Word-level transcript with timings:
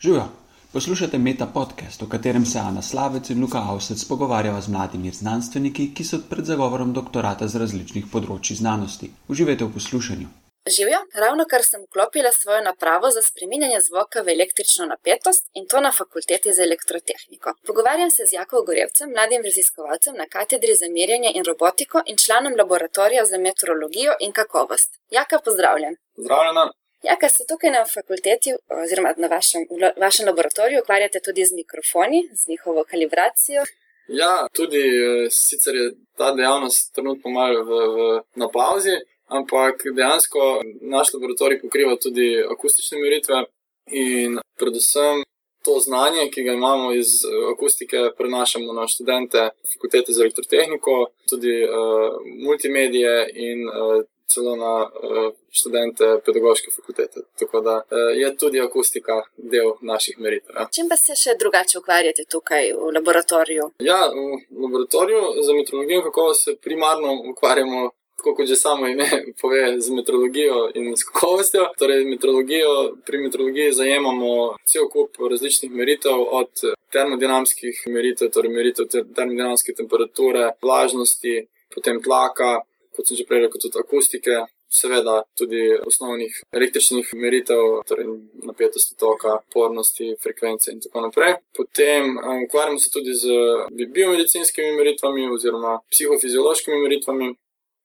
Živijo, 0.00 0.28
poslušate 0.72 1.18
Meta 1.18 1.46
podcast, 1.54 2.02
v 2.02 2.08
katerem 2.08 2.46
se 2.46 2.58
Ana 2.58 2.82
Slavec 2.82 3.30
in 3.30 3.40
Luka 3.40 3.58
Avsec 3.58 4.04
pogovarjava 4.08 4.60
z 4.60 4.68
mladimi 4.68 5.10
znanstveniki, 5.10 5.94
ki 5.94 6.04
so 6.04 6.20
pred 6.30 6.46
zagovorom 6.46 6.92
doktorata 6.94 7.48
z 7.48 7.58
različnih 7.58 8.04
področji 8.12 8.54
znanosti. 8.60 9.10
Uživajte 9.28 9.66
v 9.66 9.74
poslušanju. 9.74 10.28
Živijo, 10.76 11.02
ravno 11.24 11.48
kar 11.50 11.66
sem 11.66 11.82
vklopila 11.82 12.30
svojo 12.32 12.60
napravo 12.62 13.10
za 13.10 13.26
spreminjanje 13.26 13.80
zvoka 13.88 14.22
v 14.22 14.36
električno 14.38 14.86
napetost 14.86 15.50
in 15.58 15.66
to 15.66 15.80
na 15.80 15.90
fakulteti 15.90 16.54
za 16.54 16.62
elektrotehniko. 16.62 17.58
Pogovarjam 17.66 18.10
se 18.10 18.30
z 18.30 18.38
Jakom 18.38 18.66
Gorevcem, 18.66 19.10
mladim 19.10 19.42
raziskovalcem 19.50 20.14
na 20.14 20.30
katedri 20.30 20.78
za 20.78 20.86
merjenje 20.98 21.32
in 21.34 21.42
robotiko 21.50 22.06
in 22.06 22.16
članom 22.16 22.54
laboratorija 22.58 23.26
za 23.26 23.38
meteorologijo 23.38 24.14
in 24.20 24.32
kakovost. 24.32 25.00
Jaka, 25.10 25.42
pozdravljen. 25.44 25.96
Zdravljena. 26.16 26.70
Jaka 27.02 27.28
se 27.28 27.44
tukaj 27.48 27.70
na 27.70 27.84
fakulteti 27.94 28.50
oziroma 28.82 29.14
na 29.16 29.28
vašem, 29.28 29.62
vašem 29.96 30.26
laboratoriju 30.26 30.80
ukvarjate 30.82 31.20
tudi 31.20 31.44
z 31.44 31.54
mikrofoni, 31.54 32.28
z 32.32 32.48
njihovo 32.48 32.84
kalibracijo. 32.90 33.62
Ja, 34.08 34.46
tudi 34.52 34.82
sicer 35.30 35.74
je 35.74 35.90
ta 36.16 36.32
dejavnost 36.34 36.94
trenutno 36.94 37.30
malo 37.30 37.64
v, 37.64 37.70
v, 37.94 38.20
na 38.34 38.48
pauzi, 38.48 38.96
ampak 39.26 39.82
dejansko 39.96 40.62
naš 40.80 41.14
laboratorij 41.14 41.60
pokriva 41.60 41.96
tudi 41.96 42.28
akustične 42.54 42.98
meritve 42.98 43.44
in 43.86 44.38
predvsem 44.58 45.22
to 45.64 45.78
znanje, 45.80 46.30
ki 46.32 46.42
ga 46.42 46.52
imamo 46.52 46.92
iz 46.94 47.08
akustike, 47.52 47.96
prenašamo 48.18 48.72
na 48.72 48.86
študente 48.88 49.50
fakultete 49.72 50.12
za 50.12 50.22
elektrotehniko, 50.22 51.06
tudi 51.30 51.54
uh, 51.64 51.70
multimedije 52.46 53.30
in 53.34 53.68
uh, 53.68 54.04
celo 54.34 54.56
na 54.56 54.72
uh, 54.84 55.32
študente 55.50 56.04
pedagoške 56.26 56.70
fakultete. 56.76 57.20
Tako 57.38 57.60
da 57.60 57.74
uh, 57.76 57.98
je 58.20 58.36
tudi 58.36 58.60
akustika 58.60 59.22
del 59.36 59.72
naših 59.80 60.18
meritev. 60.18 60.54
Ja. 60.56 60.68
Čim 60.74 60.88
pa 60.88 60.96
se 60.96 61.16
še 61.16 61.36
drugače 61.40 61.78
ukvarjate 61.78 62.24
tukaj 62.24 62.72
v 62.72 62.92
laboratoriju? 62.98 63.70
Ja, 63.84 64.00
v 64.12 64.64
laboratoriju 64.64 65.22
za 65.42 65.52
meteorologijo, 65.52 66.02
kako 66.10 66.34
se 66.34 66.56
primarno 66.56 67.14
ukvarjamo 67.30 67.90
tako 68.18 68.34
kot 68.34 68.46
že 68.46 68.56
samo 68.56 68.88
ime 68.88 69.06
pove, 69.40 69.80
z 69.80 69.90
meteorologijo 69.90 70.70
in 70.74 70.96
s 70.96 71.04
kakovostjo. 71.04 71.68
Torej, 71.78 72.04
meteorologijo, 72.04 72.96
pri 73.06 73.18
meteorologiji 73.18 73.72
zajemamo 73.72 74.56
cel 74.64 74.88
kup 74.92 75.16
različnih 75.30 75.70
meritev, 75.70 76.24
od 76.40 76.50
termodinamskih 76.92 77.84
meritev, 77.86 78.30
torej 78.34 78.50
meritev 78.50 78.86
termodinamske 78.90 79.74
temperature, 79.74 80.50
vlažnosti, 80.62 81.46
potem 81.74 82.02
tlaka, 82.02 82.60
kot 82.98 83.06
sem 83.06 83.18
že 83.18 83.26
prej 83.28 83.46
rekel, 83.46 83.62
tudi 83.62 83.78
akustike. 83.78 84.44
Seveda 84.68 85.22
tudi 85.38 85.62
osnovnih 85.80 86.34
električnih 86.52 87.14
meritev, 87.16 87.62
torej 87.88 88.10
napetosti 88.44 88.98
toka, 89.00 89.38
pornosti, 89.54 90.10
frekvence 90.20 90.74
in 90.74 90.82
tako 90.84 91.06
naprej. 91.06 91.38
Potem 91.56 92.18
ukvarjamo 92.44 92.76
se 92.82 92.90
tudi 92.92 93.14
z 93.16 93.32
biomedicinskimi 93.94 94.76
meritvami 94.76 95.30
oziroma 95.32 95.78
psihofiziološkimi 95.88 96.82
meritvami, 96.84 97.32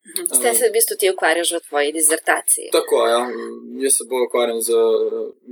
S 0.04 0.40
tem 0.40 0.56
se 0.56 0.68
v 0.68 0.74
bistvu 0.76 0.96
ti 1.00 1.10
ukvarjaš 1.10 1.52
v 1.56 1.60
tvoji 1.68 1.92
dizertaciji. 1.96 2.70
Tako 2.76 3.08
ja. 3.08 3.22
jaz 3.84 3.94
se 3.98 4.04
bolj 4.10 4.26
ukvarjam 4.28 4.60
z 4.62 4.70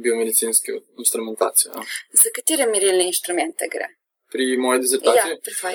biomedicinsko 0.03 0.71
instrumentacijo. 0.99 1.71
Ja. 1.71 1.83
Za 2.23 2.29
katere 2.35 2.67
merilne 2.67 3.07
inštrumente 3.07 3.71
gre? 3.71 3.87
Pri 4.31 4.45
moji 4.57 4.79
dizertaciji? 4.79 5.33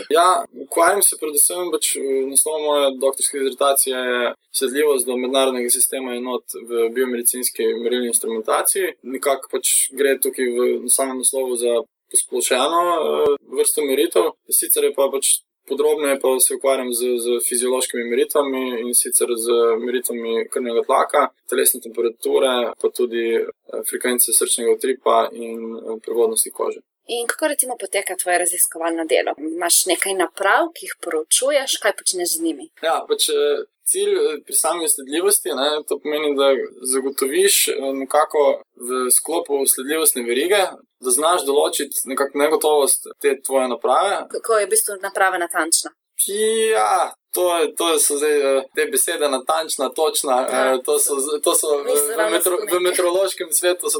Ja. 0.09 0.21
Ja, 0.21 0.29
ukvarjam 0.65 1.03
se 1.05 1.19
predvsem, 1.21 1.71
pač 1.75 1.91
naslov 2.31 2.63
moje 2.65 2.87
doktorske 3.03 3.43
dizertacije 3.43 3.97
je 3.97 4.31
sledljivost 4.59 5.07
do 5.07 5.17
mednarodnega 5.21 5.71
sistema 5.71 6.15
enot 6.17 6.57
v 6.69 6.89
biomedicinski 6.97 7.69
merilni 7.83 8.09
instrumentaciji. 8.15 8.95
Nekako 9.17 9.53
pač 9.59 9.75
gre 9.99 10.17
tukaj 10.23 10.49
v 10.57 10.71
samem 10.89 11.21
naslovu 11.21 11.59
za 11.61 11.83
posplošeno 12.13 12.81
vrsto 13.59 13.85
meritev, 13.85 14.33
sicer 14.61 14.89
je 14.89 14.95
pa 14.97 15.11
pač 15.13 15.37
Podrobneje 15.69 16.21
pa 16.23 16.29
se 16.41 16.55
ukvarjam 16.55 16.93
z, 16.93 17.01
z 17.25 17.27
fiziološkimi 17.49 18.05
meritvami 18.11 18.65
in 18.81 18.93
sicer 18.95 19.29
z 19.45 19.55
meritvami 19.87 20.47
krvnega 20.51 20.83
tlaka, 20.87 21.23
telesne 21.51 21.81
temperature, 21.87 22.53
pa 22.81 22.91
tudi 22.99 23.25
frekvence 23.89 24.35
srčnega 24.39 24.77
utripa 24.77 25.17
in 25.33 25.59
prevodnosti 26.05 26.53
kože. 26.59 26.85
In 27.07 27.27
kako 27.27 27.49
recimo 27.49 27.77
poteka 27.81 28.17
tvoje 28.23 28.39
raziskovalno 28.39 29.05
delo? 29.05 29.35
Imaš 29.39 29.87
nekaj 29.87 30.15
naprav, 30.15 30.73
ki 30.75 30.87
jih 30.87 30.95
poročuješ, 31.05 31.79
kaj 31.83 31.93
počneš 31.99 32.37
z 32.37 32.43
njimi? 32.43 32.67
Ja, 32.83 32.97
pač 33.09 33.29
cilj 33.87 34.17
pri 34.45 34.55
sami 34.55 34.89
sledljivosti, 34.89 35.55
ne, 35.55 35.69
to 35.89 36.01
pomeni, 36.03 36.33
da 36.39 36.51
zagotoviš 36.93 37.69
nekako 37.95 38.43
v 38.89 39.11
sklopu 39.19 39.61
sledljivostne 39.67 40.25
verige, 40.27 40.63
da 41.05 41.15
znaš 41.19 41.47
določiti 41.47 42.09
nekako 42.11 42.43
negotovost 42.43 43.07
te 43.23 43.37
tvoje 43.47 43.69
naprave. 43.71 44.25
Kako 44.35 44.59
je 44.59 44.67
v 44.67 44.73
bistvu 44.75 44.99
naprava 45.03 45.39
natančna? 45.39 45.95
Ja, 46.25 47.13
to, 47.35 47.73
to 47.77 47.99
so 47.99 48.17
zdaj 48.17 48.63
te 48.75 48.87
besede, 48.93 49.29
natančna, 49.29 49.89
točna. 49.89 50.37
Ja. 50.53 50.79
To 50.87 50.99
so, 50.99 51.17
to 51.45 51.55
so 51.55 51.69
v, 51.85 51.97
v, 52.17 52.31
metro, 52.33 52.57
v 52.73 52.81
meteorološkem 52.81 53.53
svetu 53.53 53.93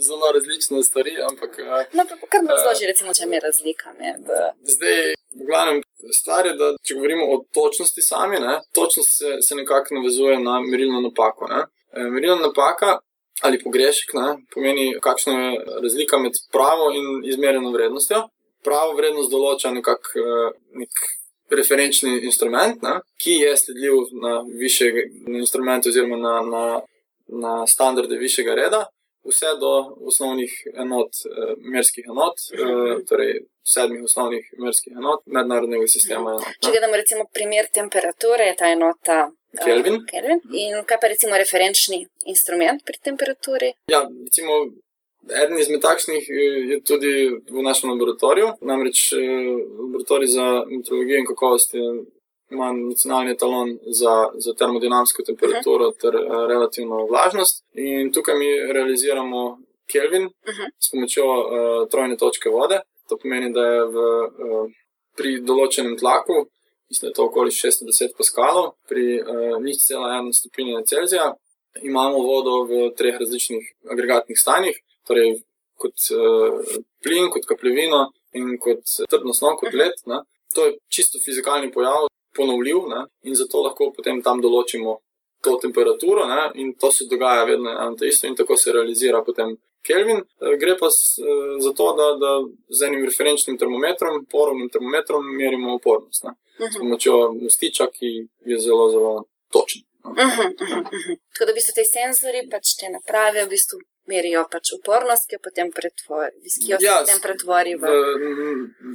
zelo 0.00 0.32
različne 0.34 0.82
stvari. 0.82 1.12
Ampak, 1.30 1.58
no, 1.92 2.04
pa 2.08 2.26
kar 2.26 2.44
nam 2.44 2.54
razloži, 2.56 2.88
recimo, 2.88 3.12
če 3.14 3.28
je 3.32 3.40
razlika. 3.44 3.92
Med... 3.98 4.24
Zdaj, 4.74 5.12
v 5.36 5.50
glavnem, 5.50 5.82
stvar 6.20 6.48
je, 6.48 6.54
da 6.56 6.70
če 6.82 6.96
govorimo 6.96 7.28
o 7.34 7.42
točnosti 7.54 8.02
sami, 8.02 8.40
ne, 8.40 8.60
točnost 8.74 9.18
se, 9.18 9.36
se 9.44 9.60
nekako 9.60 10.00
navezuje 10.00 10.38
na 10.40 10.60
merilno 10.64 11.04
napako. 11.04 11.52
Ne. 11.52 11.66
Merilna 12.08 12.48
napaka 12.48 12.98
ali 13.42 13.60
pogrešek 13.62 14.16
ne, 14.18 14.32
pomeni, 14.54 14.96
kakšna 15.02 15.34
je 15.34 15.58
razlika 15.82 16.18
med 16.18 16.40
pravo 16.52 16.88
in 16.90 17.20
izmerjeno 17.24 17.70
vrednostjo. 17.70 18.24
Pravo 18.66 18.96
vrednost 18.98 19.30
določa 19.30 19.70
nekako 19.70 20.24
nek 20.74 21.04
referenčni 21.50 22.18
instrument, 22.24 22.82
ne, 22.82 23.00
ki 23.16 23.30
je 23.30 23.56
sledljiv 23.56 23.92
na 24.22 24.44
više 24.58 24.92
instrumente 25.26 25.88
oziroma 25.88 26.16
na, 26.16 26.40
na, 26.40 26.80
na 27.28 27.66
standarde 27.66 28.16
višjega 28.16 28.54
reda, 28.54 28.86
vse 29.24 29.46
do 29.60 29.72
osnovnih 30.08 30.52
enot, 30.74 31.10
merskih 31.58 32.04
enot, 32.08 32.36
torej 33.08 33.32
sedmih 33.64 34.04
osnovnih 34.04 34.44
merskih 34.58 34.92
enot 34.96 35.20
mednarodnega 35.26 35.86
sistema. 35.86 36.30
Enot, 36.30 36.60
Če 36.64 36.70
gledamo 36.70 36.96
recimo 36.96 37.26
primer 37.32 37.68
temperature, 37.80 38.48
je 38.50 38.56
ta 38.56 38.72
enota. 38.72 39.18
Kelvin. 39.64 39.94
Uh, 39.94 40.04
Kelvin. 40.10 40.40
In 40.60 40.82
kaj 40.88 40.98
pa 41.00 41.08
recimo 41.08 41.36
referenčni 41.40 42.02
instrument 42.28 42.84
pri 42.84 43.00
temperaturi? 43.08 43.72
Ja, 43.92 44.02
recimo 44.04 44.58
Eden 45.28 45.58
izmed 45.58 45.80
takšnih 45.82 46.24
je 46.70 46.80
tudi 46.84 47.12
v 47.50 47.62
našem 47.62 47.90
laboratoriju, 47.90 48.52
namreč 48.60 49.12
laboratorij 49.78 50.28
za 50.28 50.46
meteorologijo 50.66 51.18
in 51.18 51.26
kakovost 51.26 51.74
ima 52.50 52.72
nacionalni 52.72 53.36
talon 53.36 53.78
za, 53.86 54.30
za 54.34 54.54
termodinamsko 54.54 55.22
temperaturo 55.22 55.88
uh 55.88 55.92
-huh. 55.92 56.00
ter 56.00 56.14
relativno 56.48 57.06
vlažnost. 57.06 57.64
In 57.74 58.12
tukaj 58.12 58.34
mi 58.38 58.72
realiziramo 58.72 59.58
Kelvin 59.92 60.24
uh 60.24 60.32
-huh. 60.44 60.68
s 60.78 60.90
pomočjo 60.90 61.24
uh, 61.24 61.88
trojne 61.90 62.16
točke 62.16 62.48
vode. 62.48 62.80
To 63.08 63.16
pomeni, 63.22 63.52
da 63.52 63.60
je 63.60 63.84
v, 63.84 63.96
uh, 63.96 64.70
pri 65.16 65.40
določenem 65.40 65.98
tlaku, 65.98 66.36
mislim, 66.88 67.06
da 67.06 67.08
je 67.10 67.14
to 67.14 67.24
okoli 67.24 67.50
610 67.50 68.16
paskalov, 68.18 68.66
pri 68.88 69.20
uh, 69.20 69.62
nič 69.62 69.76
cela 69.88 70.08
ena 70.18 70.32
stopinja 70.32 70.82
Celzija, 70.82 71.34
imamo 71.82 72.18
vodo 72.18 72.64
v 72.70 72.90
treh 72.98 73.16
različnih 73.20 73.64
agregatnih 73.92 74.38
stanjih 74.38 74.76
torej 75.08 75.38
kot 75.78 76.10
uh, 76.14 76.58
plin, 77.04 77.30
kot 77.32 77.46
kapljevino 77.48 78.08
in 78.38 78.56
kot 78.60 78.84
trdno 79.08 79.34
snov, 79.34 79.58
kot 79.62 79.74
led. 79.74 79.98
Ne. 80.10 80.22
To 80.54 80.66
je 80.66 80.76
čisto 80.92 81.20
fizikalni 81.22 81.72
pojav, 81.72 82.08
ponovljiv 82.36 82.88
ne, 82.88 83.04
in 83.28 83.36
zato 83.38 83.62
lahko 83.64 83.92
potem 83.96 84.22
tam 84.22 84.42
določimo 84.44 84.98
to 85.44 85.54
temperaturo, 85.62 86.26
ne, 86.26 86.48
in 86.62 86.72
to 86.80 86.90
se 86.92 87.06
dogaja 87.10 87.44
vedno 87.46 87.70
eno 87.70 87.96
to 87.98 88.06
isto, 88.08 88.26
in 88.26 88.36
tako 88.36 88.56
se 88.56 88.74
realizira 88.74 89.22
potem 89.26 89.54
Kelvin. 89.86 90.22
Gre 90.60 90.74
pa 90.80 90.90
za 90.90 91.72
to, 91.78 91.86
da, 91.98 92.08
da 92.22 92.32
z 92.74 92.88
enim 92.88 93.04
referenčnim 93.06 93.58
termometrom, 93.58 94.24
porovnim 94.30 94.70
termometrom, 94.74 95.28
merimo 95.38 95.76
upornost 95.78 96.26
ne, 96.26 96.34
s 96.58 96.74
pomočjo 96.78 97.20
mostiča, 97.38 97.86
ki 97.94 98.10
je 98.50 98.58
zelo, 98.64 98.88
zelo 98.94 99.12
točen. 99.54 99.84
Uh 100.04 100.12
-huh, 100.16 100.26
uh 100.26 100.68
-huh, 100.68 100.80
uh. 100.80 101.16
Tako 101.32 101.44
da 101.46 101.52
v 101.52 101.58
bistvu 101.58 101.72
te 101.78 101.84
senzori, 101.84 102.40
pač 102.50 102.74
te 102.80 102.90
naprave, 102.96 103.44
v 103.44 103.48
bistvu 103.54 103.78
merijo 104.08 104.44
pač 104.52 104.72
upornost, 104.78 105.28
ki 105.28 105.36
jo 105.36 105.40
potem 105.44 105.70
pretvori, 105.74 106.32
ki 106.42 106.72
jo 106.72 106.78
Ja, 106.80 106.98
potem 107.02 107.20
pretvori 107.22 107.74
v, 107.76 107.94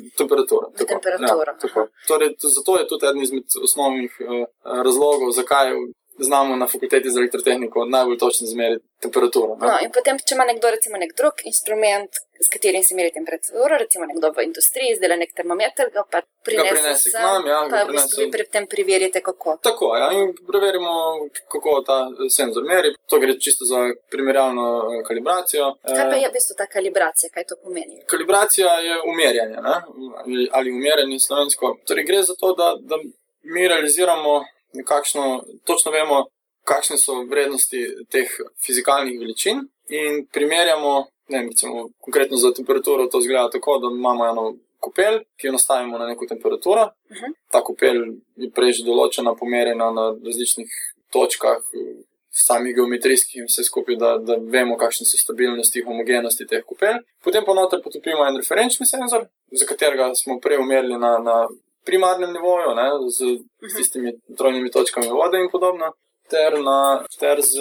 v 0.04 0.12
temperaturo. 0.18 0.72
v 0.74 0.86
temperaturo. 0.90 1.52
Ja, 1.54 1.60
tako. 1.62 1.88
torej, 2.08 2.36
zato 2.40 2.78
je 2.80 2.88
tudi 2.88 3.06
eden 3.10 3.22
izmed 3.24 3.48
osnovnih 3.64 4.12
uh, 4.20 4.46
razlogov, 4.84 5.32
zakaj 5.38 5.72
znamo 6.20 6.56
na 6.56 6.68
fakulteti 6.68 7.10
za 7.10 7.20
elektrotehniko 7.20 7.86
najbolj 7.86 8.18
točno 8.18 8.48
zmeriti 8.48 8.86
temperaturo. 9.02 9.56
No, 9.62 9.78
in 9.84 9.92
potem, 9.92 10.20
če 10.20 10.36
ima 10.36 10.46
nekdo 10.48 10.72
recimo 10.72 11.00
nek 11.02 11.12
drug 11.18 11.42
instrument, 11.50 12.20
s 12.44 12.50
katerim 12.52 12.84
se 12.84 12.96
meri 12.96 13.12
temperaturo, 13.16 13.78
recimo 13.80 14.06
nekdo 14.06 14.32
v 14.36 14.46
industriji 14.48 14.94
izdela 14.94 15.16
nek 15.20 15.34
termometer, 15.36 15.90
ga 15.94 16.04
pa 16.12 16.22
prinese, 16.46 17.12
k 17.12 17.24
nam, 17.24 17.48
ja, 17.48 17.60
pa 17.72 17.84
v 17.88 17.96
bistvu 17.96 18.24
vi 18.24 18.30
pri 18.36 18.46
tem 18.56 18.68
preverite, 18.68 19.22
kako. 19.26 19.58
Tako, 19.64 19.92
ja, 20.00 20.10
in 20.18 20.34
preverimo, 20.48 20.94
kako 21.52 21.76
ta 21.88 21.98
senzor 22.30 22.68
meri. 22.68 22.94
To 23.10 23.20
gre 23.24 23.38
čisto 23.40 23.68
za 23.70 23.84
primerjalno 24.12 24.68
eh, 24.92 25.04
kalibracijo. 25.08 25.74
Kaj 25.84 26.06
pa 26.10 26.18
Eh, 26.18 26.24
je 26.24 26.32
v 26.32 26.34
bistvu 26.38 26.58
ta 26.60 26.68
kalibracija, 26.68 27.32
kaj 27.34 27.48
to 27.52 27.60
pomeni? 27.64 28.02
Kalibracija 28.08 28.80
je 28.88 29.02
umerjanje, 29.14 29.60
ne? 29.68 29.78
ali, 30.24 30.48
ali 30.52 30.72
umerjanje 30.72 31.20
slovensko. 31.20 31.78
Torej, 31.88 32.08
gre 32.10 32.24
za 32.24 32.36
to, 32.40 32.54
da, 32.60 32.74
da 32.80 33.00
mi 33.44 33.68
realiziramo 33.68 34.44
nekakšno, 34.74 35.44
točno 35.66 35.92
vemo, 35.92 36.26
kakšne 36.64 36.98
so 36.98 37.24
vrednosti 37.30 37.80
teh 38.12 38.30
fizikalnih 38.66 39.20
veličin 39.20 39.66
in 39.90 40.26
primerjamo, 40.32 40.94
ne 41.30 41.38
vem, 41.38 41.50
recimo, 41.50 41.90
konkretno 42.00 42.38
za 42.38 42.54
temperaturo 42.54 43.08
to 43.08 43.22
zgleda 43.22 43.50
tako, 43.50 43.80
da 43.80 43.92
imamo 43.96 44.30
eno 44.30 44.54
kopel, 44.80 45.20
ki 45.40 45.48
jo 45.48 45.52
nastavimo 45.52 45.98
na 45.98 46.08
neko 46.08 46.26
temperaturo. 46.30 46.90
Mhm. 47.12 47.36
Ta 47.52 47.64
kopel 47.64 48.02
je 48.36 48.50
prej 48.52 48.80
že 48.80 48.88
določena, 48.88 49.36
pomerjena 49.40 49.92
na 49.92 50.10
različnih 50.26 50.72
točkah. 51.12 51.62
Sami 52.34 52.72
geometrijski 52.74 53.44
in 53.44 53.46
vse 53.46 53.62
skupaj, 53.62 53.96
da, 54.02 54.16
da 54.18 54.40
vemo, 54.56 54.74
kakšne 54.82 55.06
so 55.06 55.20
stabilnosti, 55.22 55.84
homogenosti 55.86 56.48
teh 56.50 56.64
kopel. 56.66 56.96
Potem 57.22 57.46
pa 57.46 57.54
noter 57.54 57.84
potopimo 57.84 58.26
en 58.26 58.40
referenčni 58.42 58.88
senzor, 58.90 59.28
za 59.54 59.68
katerega 59.70 60.08
smo 60.18 60.40
prej 60.42 60.58
umerili 60.64 60.98
na, 60.98 61.12
na 61.22 61.36
primarnem 61.86 62.34
nivoju, 62.34 62.76
ne, 62.76 62.88
z, 63.10 63.20
z 63.72 63.76
tistimi 63.78 64.14
trojnimi 64.38 64.72
točkami 64.72 65.08
vode 65.08 65.40
in 65.40 65.50
podobno, 65.52 65.92
ter, 66.30 66.60
na, 66.64 67.04
ter 67.20 67.42
z 67.42 67.60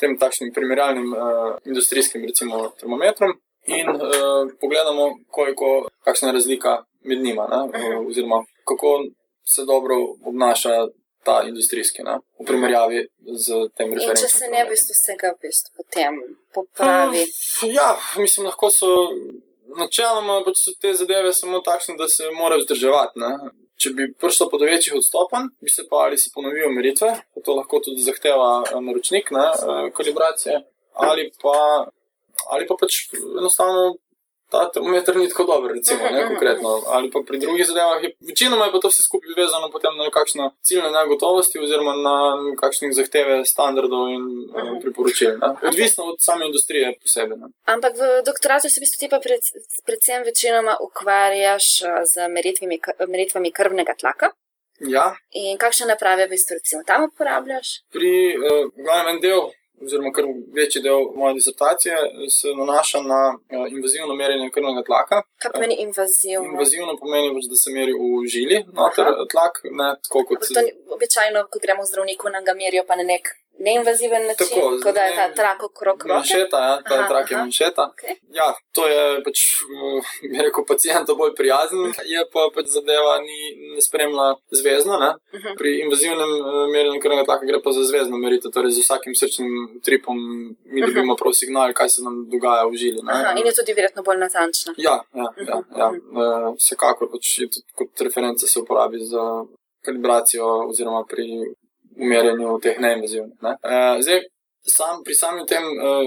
tem 0.00 0.18
takšnim 0.18 0.52
primerjalnim 0.54 1.12
uh, 1.12 1.56
industrijskim, 1.64 2.24
recimo, 2.28 2.68
termometrom. 2.80 3.32
In 3.66 3.88
uh, 3.90 4.52
pogledamo, 4.60 5.10
koliko, 5.30 5.88
kakšna 6.04 6.28
je 6.28 6.32
razlika 6.32 6.76
med 7.02 7.22
njima, 7.22 7.48
ne, 7.50 7.62
uh, 7.66 8.06
oziroma 8.06 8.44
kako 8.64 9.00
se 9.46 9.64
dobro 9.64 9.96
obnaša 10.24 10.86
ta 11.24 11.42
industrijski, 11.48 12.02
ne, 12.02 12.18
v 12.38 12.44
primerjavi 12.46 13.06
z 13.34 13.46
tem 13.76 13.90
referenčnim. 13.94 14.28
če 14.28 14.38
se 14.38 14.46
ne 14.46 14.62
v 14.62 14.68
termometrom. 14.68 14.70
bistvu 14.70 14.94
vsega 14.94 15.32
v 15.34 15.38
bistvu 15.42 15.72
potem 15.80 16.20
popravi. 16.54 17.22
Uh, 17.26 17.74
ja, 17.74 17.88
mislim, 18.22 18.46
lahko 18.46 18.70
so 18.70 18.92
načeloma 19.78 20.40
pač 20.46 20.62
so 20.64 20.74
te 20.80 20.92
zadeve 20.94 21.32
samo 21.32 21.60
takšne, 21.64 21.96
da 22.00 22.08
se 22.08 22.30
morajo 22.34 22.64
vzdrževati. 22.64 23.20
Ne? 23.22 23.32
Če 23.76 23.92
bi 23.96 24.08
prišlo 24.12 24.48
do 24.52 24.64
večjih 24.64 24.96
odstopanj, 24.96 25.50
bi 25.60 25.70
se 25.70 25.84
pa 25.90 26.06
ali 26.06 26.18
se 26.18 26.30
ponovijo 26.34 26.70
meritve, 26.72 27.12
to 27.44 27.56
lahko 27.58 27.80
tudi 27.84 28.04
zahteva 28.06 28.48
eh, 28.64 28.80
naročnik 28.80 29.30
ne, 29.36 29.46
eh, 29.52 29.90
kalibracije, 29.96 30.62
ali 31.08 31.28
pa, 31.42 31.56
ali 32.52 32.66
pa 32.66 32.78
pač 32.80 33.02
enostavno 33.14 33.96
ta 34.50 34.70
termometer 34.70 35.16
ni 35.16 35.28
tako 35.28 35.44
dober, 35.44 35.70
recimo, 35.74 36.00
ne, 36.12 36.26
konkretno. 36.30 36.68
Ali 36.86 37.10
pa 37.10 37.20
pri 37.26 37.38
drugih 37.38 37.66
zadevah 37.66 38.02
je 38.04 38.10
večinoma 38.28 38.64
je 38.64 38.72
pa 38.72 38.78
to 38.78 38.88
vse 38.88 39.02
skupaj 39.02 39.34
vezano 39.36 39.70
potem 39.70 39.96
na 39.96 40.04
nekakšne 40.04 40.50
ciljne 40.62 40.90
negotovosti 40.90 41.58
oziroma 41.58 41.94
na 41.98 42.16
nekakšne 42.50 42.92
zahteve 42.92 43.44
standardov 43.44 44.08
in 44.16 44.24
eh, 44.50 44.80
priporočil. 44.82 45.38
Ne. 45.42 45.50
Odvisno 45.68 46.04
od 46.04 46.18
same 46.20 46.46
industrije 46.46 46.94
posebej. 47.02 47.36
ne. 47.38 47.46
Ampak 47.66 47.92
v 47.96 48.22
doktoratu 48.26 48.68
se 48.68 48.80
v 48.80 48.82
bistvu 48.84 48.98
ti 49.00 49.08
pa 49.10 49.18
pred, 49.20 49.40
predvsem 49.86 50.22
večinoma 50.22 50.76
ukvarjaš 50.80 51.66
a, 51.82 52.04
z 52.06 52.28
meritvami, 52.28 52.78
meritvami 53.08 53.50
krvnega 53.52 53.94
tlaka. 53.98 54.30
Ja, 54.80 55.16
In 55.32 55.56
kakšne 55.56 55.86
naprave 55.88 56.26
v 56.26 56.36
bistvu 56.36 56.54
recimo 56.60 56.82
tam 56.84 57.08
uporabljaš? 57.08 57.68
pri 57.94 58.10
uh, 58.36 58.68
glavnem 58.76 59.14
en 59.14 59.20
del, 59.24 59.40
oziroma 59.82 60.12
kar 60.12 60.24
večji 60.54 60.82
del 60.82 61.00
moje 61.14 61.34
disertacije, 61.34 61.96
se 62.30 62.48
nanaša 62.60 63.00
na 63.02 63.20
uh, 63.34 63.66
invazivno 63.76 64.14
merjenje 64.14 64.50
krvnega 64.54 64.82
tlaka. 64.88 65.22
Kaj 65.42 65.52
pomeni 65.52 65.76
invazivno? 65.86 66.44
Invazivno 66.52 66.96
pomeni, 67.00 67.34
pač, 67.36 67.48
da 67.52 67.56
se 67.62 67.74
meri 67.76 67.92
v 67.92 68.22
žili, 68.34 68.62
noter 68.78 69.10
Aha. 69.12 69.26
tlak, 69.32 69.60
ne 69.80 69.88
tako 70.04 70.24
kot 70.28 70.48
to 70.54 70.62
ni, 70.66 70.72
običajno, 70.96 71.46
ko 71.50 71.62
gremo 71.64 71.84
zdravniku, 71.90 72.32
nam 72.34 72.44
ga 72.48 72.54
merijo 72.54 72.84
pa 72.88 72.96
na 72.96 73.04
nek 73.12 73.34
neinvaziven 73.58 74.26
način, 74.26 74.46
Tako, 74.48 74.78
kot 74.82 74.94
da 74.94 75.00
je 75.00 75.16
ta 75.16 75.34
trak 75.34 75.62
okrog 75.62 76.02
roke. 76.02 76.08
manšeta, 76.08 76.58
ja, 76.60 76.82
ta 76.82 76.94
Aha, 76.94 77.08
trak 77.08 77.30
je 77.30 77.36
aha. 77.36 77.44
manšeta. 77.44 77.84
Okay. 77.92 78.14
Ja, 78.30 78.48
to 78.72 78.86
je 78.86 79.22
pač, 79.22 79.38
uh, 79.64 80.00
bi 80.22 80.38
rekel, 80.38 80.64
pacijentu 80.64 81.16
bolj 81.16 81.34
prijazen, 81.34 81.78
je 82.04 82.20
pa 82.32 82.48
pač 82.54 82.66
zadeva 82.68 83.18
ni 83.20 83.38
ne 83.74 83.82
spremlja 83.82 84.26
zvezno. 84.52 84.96
Ne? 84.96 85.10
Mhm. 85.34 85.56
Pri 85.56 85.80
invazivnem 85.80 86.30
uh, 86.36 86.68
merjenju 86.68 87.00
krvnega 87.00 87.24
tlaka 87.24 87.46
gre 87.46 87.62
pa 87.62 87.72
za 87.72 87.84
zvezno 87.84 88.16
meritev, 88.16 88.50
torej 88.50 88.70
z 88.70 88.80
vsakim 88.80 89.14
srčnim 89.14 89.52
tripom 89.82 90.16
mi 90.64 90.80
dobimo 90.82 91.16
prav 91.16 91.32
signal, 91.32 91.72
kaj 91.72 91.88
se 91.88 92.02
nam 92.02 92.28
dogaja 92.30 92.64
v 92.64 92.74
žili. 92.74 93.00
ne. 93.02 93.12
Aha, 93.12 93.34
in 93.34 93.46
je 93.46 93.54
tudi 93.54 93.72
verjetno 93.72 94.02
bolj 94.02 94.18
natančna. 94.18 94.74
Ja, 94.78 95.00
ja, 95.14 95.26
ja, 95.38 95.56
Mhm, 95.56 95.78
ja. 95.78 95.88
Uh, 95.88 96.56
vsekakor 96.56 97.08
pač 97.08 97.38
je 97.38 97.48
tudi 97.48 97.66
kot 97.74 98.00
referenca 98.00 98.46
se 98.46 98.60
uporabi 98.60 98.98
za 99.00 99.24
kalibracijo 99.82 100.44
oziroma 100.68 101.04
pri 101.04 101.26
merjenju 101.96 102.58
teh 102.62 102.80
neinvazivnih. 102.80 103.36
Ne. 103.42 103.56
Uh, 103.62 104.00
zdaj, 104.04 104.24
sam, 104.66 105.02
pri 105.04 105.14
samem 105.14 105.46
tem 105.46 105.64
uh, 105.64 106.04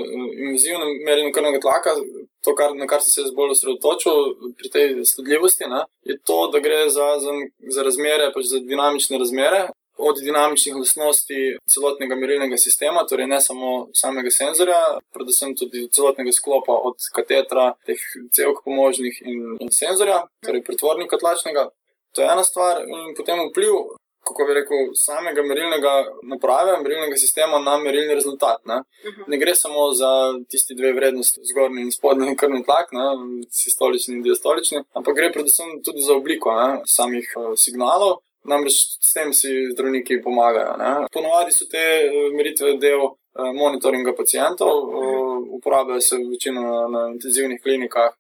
invazivnem 0.48 1.04
merjenju 1.06 1.34
krvnega 1.36 1.62
tlaka, 1.64 1.96
to, 2.44 2.56
kar, 2.56 2.76
na 2.76 2.88
kar 2.88 3.02
sem 3.04 3.12
se 3.12 3.36
bolj 3.36 3.56
osredotočil 3.56 4.54
pri 4.60 4.72
tej 4.74 4.96
sledljivosti, 5.06 5.68
ne, 5.72 5.84
je 6.08 6.18
to, 6.28 6.48
da 6.54 6.62
gre 6.64 6.86
za, 6.90 7.12
za, 7.24 7.36
za 7.76 7.86
razmere, 7.88 8.32
pač 8.36 8.52
za 8.54 8.64
dinamične 8.64 9.20
razmere. 9.22 9.68
Od 10.00 10.16
dinamičnih 10.24 10.78
lastnosti 10.80 11.40
celotnega 11.68 12.16
merilnega 12.16 12.56
sistema, 12.58 13.02
torej 13.04 13.28
ne 13.28 13.42
samo 13.44 13.90
samega 13.92 14.32
senzorja, 14.32 14.78
predvsem 15.12 15.52
tudi 15.60 15.90
celotnega 15.92 16.32
sklopa, 16.32 16.72
od 16.88 17.04
katetra, 17.12 17.74
teh 17.84 18.00
celk 18.32 18.62
pomožnih 18.64 19.18
in, 19.28 19.42
in 19.60 19.74
senzorja, 19.76 20.22
torej 20.48 20.64
pretvornika 20.64 21.20
tlačnega. 21.20 21.66
To 22.16 22.24
je 22.24 22.30
ena 22.32 22.46
stvar, 22.48 22.80
in 22.88 23.12
potem 23.18 23.44
vpliv, 23.50 23.76
kako 24.28 24.46
bi 24.48 24.54
rekel, 24.54 24.78
samega 24.96 25.42
merilnega 25.42 25.94
naprave, 26.24 26.78
merilnega 26.84 27.18
sistema 27.18 27.60
na 27.60 27.78
merilni 27.78 28.14
rezultat. 28.16 28.60
Ne, 28.66 28.82
Mhm. 29.08 29.22
ne 29.28 29.38
gre 29.38 29.56
samo 29.56 29.92
za 29.92 30.12
tisti 30.50 30.76
dve 30.76 30.94
vrednosti, 30.94 31.40
zgornji 31.44 31.82
in 31.82 31.92
spodnji 31.92 32.36
krvni 32.36 32.64
tlak, 32.64 32.88
ne, 32.92 33.06
sistolični 33.52 34.16
in 34.16 34.24
diastolični, 34.24 34.84
ampak 34.94 35.16
gre 35.16 35.32
predvsem 35.32 35.82
tudi 35.86 36.02
za 36.02 36.14
obliko 36.14 36.54
ne, 36.54 36.82
samih 36.86 37.34
uh, 37.38 37.54
signalov. 37.58 38.18
Namreč 38.46 38.74
s 39.02 39.14
tem 39.14 39.34
si 39.34 39.50
zdravniki 39.74 40.22
pomagajo. 40.24 40.78
Ne. 40.78 40.92
Ponovadi 41.14 41.52
so 41.52 41.66
te 41.72 41.78
eh, 41.78 42.30
meritve 42.34 42.78
del 42.80 43.02
eh, 43.04 43.52
monitoringa 43.54 44.14
pacijentov, 44.16 44.76
eh, 44.90 45.56
uporabljajo 45.58 46.02
se 46.02 46.16
večino 46.32 46.62
na, 46.62 46.88
na 46.88 47.02
intenzivnih 47.14 47.60
klinikah, 47.62 48.14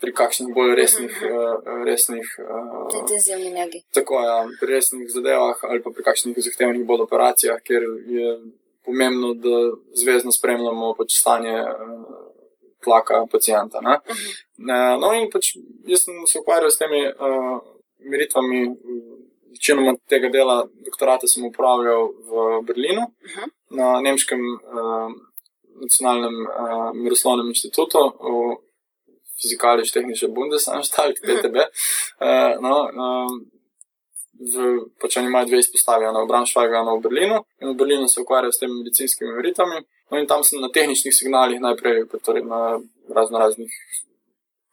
pri 0.00 0.12
kakšnih 0.14 0.54
bolj 0.54 0.74
resnih, 0.74 1.14
eh, 1.22 1.56
resnih 1.84 2.26
negi. 3.54 3.82
tako 3.92 4.14
ja, 4.20 4.46
pri 4.60 4.74
resnih 4.74 5.08
zadevah 5.10 5.58
ali 5.62 5.82
pa 5.82 5.90
pri 5.90 6.02
kakšnih 6.02 6.36
zahtevnih 6.38 6.86
bolj 6.86 7.02
operacijah, 7.02 7.58
kjer 7.62 7.82
je 8.06 8.28
pomembno, 8.84 9.34
da 9.34 9.56
zvezdno 9.94 10.32
spremljamo 10.32 10.94
pač 10.94 11.18
stanje 11.18 11.50
eh, 11.50 11.74
tlaka 12.84 13.26
pacijenta. 13.32 13.80
Ne. 13.80 13.98
Eh, 14.08 14.94
No, 15.00 15.12
in 15.14 15.30
pač 15.30 15.54
jaz 15.86 16.02
sem 16.04 16.14
se 16.26 16.38
ukvarjal 16.40 16.70
s 16.70 16.78
temi 16.78 17.06
uh, 17.06 17.58
meritvami. 18.00 18.74
Večinoma 19.48 19.94
tega 20.08 20.28
dela 20.28 20.56
doktorata 20.86 21.26
sem 21.26 21.44
upravljal 21.46 22.02
v 22.28 22.32
Berlinu, 22.66 23.04
Mhm. 23.26 23.48
na 23.70 24.00
Nemškem 24.00 24.40
uh, 24.40 25.10
nacionalnem 25.82 26.36
uh, 26.42 26.90
miroslovnem 26.94 27.48
inštitutu, 27.48 27.98
v 28.20 28.56
Fizikalisch 29.38 29.92
Technische 29.94 30.28
Bundesanstalt, 30.28 31.20
PTB. 31.22 31.56
Uh, 32.20 32.58
no, 32.64 32.74
um, 32.90 33.38
v, 34.38 34.64
pač 35.00 35.18
oni 35.18 35.30
imajo 35.30 35.50
dve 35.50 35.62
izpostavi, 35.62 36.08
eno 36.10 36.24
v 36.24 36.30
Braunschweigu, 36.30 36.74
eno 36.74 36.98
v 36.98 37.04
Berlinu. 37.06 37.38
In 37.62 37.72
v 37.72 37.78
Berlinu 37.78 38.08
se 38.08 38.20
ukvarjajo 38.22 38.52
s 38.52 38.62
temi 38.62 38.80
medicinskimi 38.80 39.32
meritvami. 39.36 39.80
No, 40.10 40.18
in 40.18 40.26
tam 40.26 40.44
sem 40.44 40.60
na 40.62 40.70
tehničnih 40.72 41.14
signalih 41.14 41.60
najprej, 41.60 42.06
torej 42.24 42.46
na 42.48 42.78
razno 43.14 43.38
raznih 43.38 43.72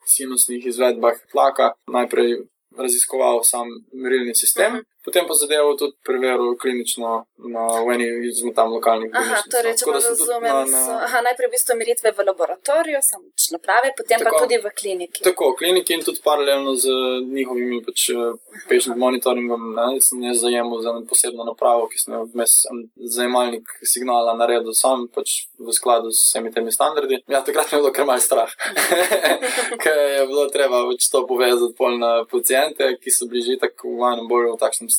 sinusnih 0.06 0.66
izvedbah 0.66 1.18
tlaka, 1.32 1.74
najprej 1.92 2.46
raziskoval 2.78 3.42
sam 3.44 3.70
merilni 3.94 4.36
sistem, 4.36 4.82
Mhm. 4.82 4.95
Potem 5.06 5.28
pa 5.28 5.34
zadevo 5.38 5.76
tudi 5.80 5.94
preveril 6.04 6.56
klinično 6.58 7.26
na 7.54 7.64
eni 7.94 8.08
izmed 8.30 8.56
tam 8.58 8.74
lokalnih 8.74 9.10
Aha, 9.14 9.22
bolnišnic, 9.22 9.46
no. 9.46 9.52
torej, 9.56 9.74
če 9.78 9.86
pa 9.86 9.92
tudi 9.92 10.08
razumem, 10.10 10.52
na- 10.52 10.66
na- 10.66 10.86
so, 10.86 10.92
aha, 11.08 11.22
najprej 11.28 11.48
v 11.48 11.52
bistvu 11.56 11.74
meritve 11.78 12.12
v 12.12 12.26
laboratoriju, 12.30 13.00
samo 13.06 13.26
pač 13.30 13.46
naprave, 13.56 13.94
potem 13.98 14.18
pa 14.20 14.30
Tako. 14.32 14.40
tudi 14.44 14.58
v 14.58 14.68
kliniki. 14.80 15.20
Tako, 15.24 15.46
kliniki 15.60 15.94
in 15.94 16.02
tudi 16.04 16.20
paralelno 16.26 16.74
z 16.76 16.90
njihovimi 17.36 17.80
pač, 17.86 18.10
eh, 18.10 18.34
patient 18.70 18.98
monitoringom, 18.98 19.62
ne, 19.76 20.02
sem 20.02 20.24
jaz 20.24 20.42
zajemal 20.42 20.82
za 20.82 20.90
eno 20.90 21.06
posebno 21.06 21.44
napravo, 21.46 21.88
ki 21.92 21.98
sem 22.02 22.14
jo 22.14 22.24
vmes 22.34 22.54
zajemalnik 23.16 23.68
signala 23.84 24.34
naredil 24.34 24.74
sam, 24.74 25.08
pač 25.08 25.48
v 25.60 25.70
skladu 25.72 26.10
s 26.12 26.26
vsemi 26.26 26.52
temi 26.52 26.72
standardi. 26.72 27.22
Ja, 27.28 27.42
takrat 27.46 27.72
me 27.72 27.78
je 27.78 27.82
bilo 27.84 27.92
kar 27.94 28.06
malce 28.06 28.26
strah, 28.26 28.50
ker 29.84 29.98
je 30.18 30.28
bilo 30.28 30.48
treba 30.50 30.82
pač 30.90 31.10
to 31.12 31.26
povezati 31.28 31.76
pol 31.78 31.98
na 32.00 32.26
pacijente, 32.26 32.98
ki 33.02 33.12
so 33.12 33.28
bili 33.30 33.44
že 33.46 33.60
tako 33.62 33.96
v 34.00 34.02
enem 34.14 34.28
bolj 34.28 34.50
v 34.54 34.60
takšnem 34.60 34.90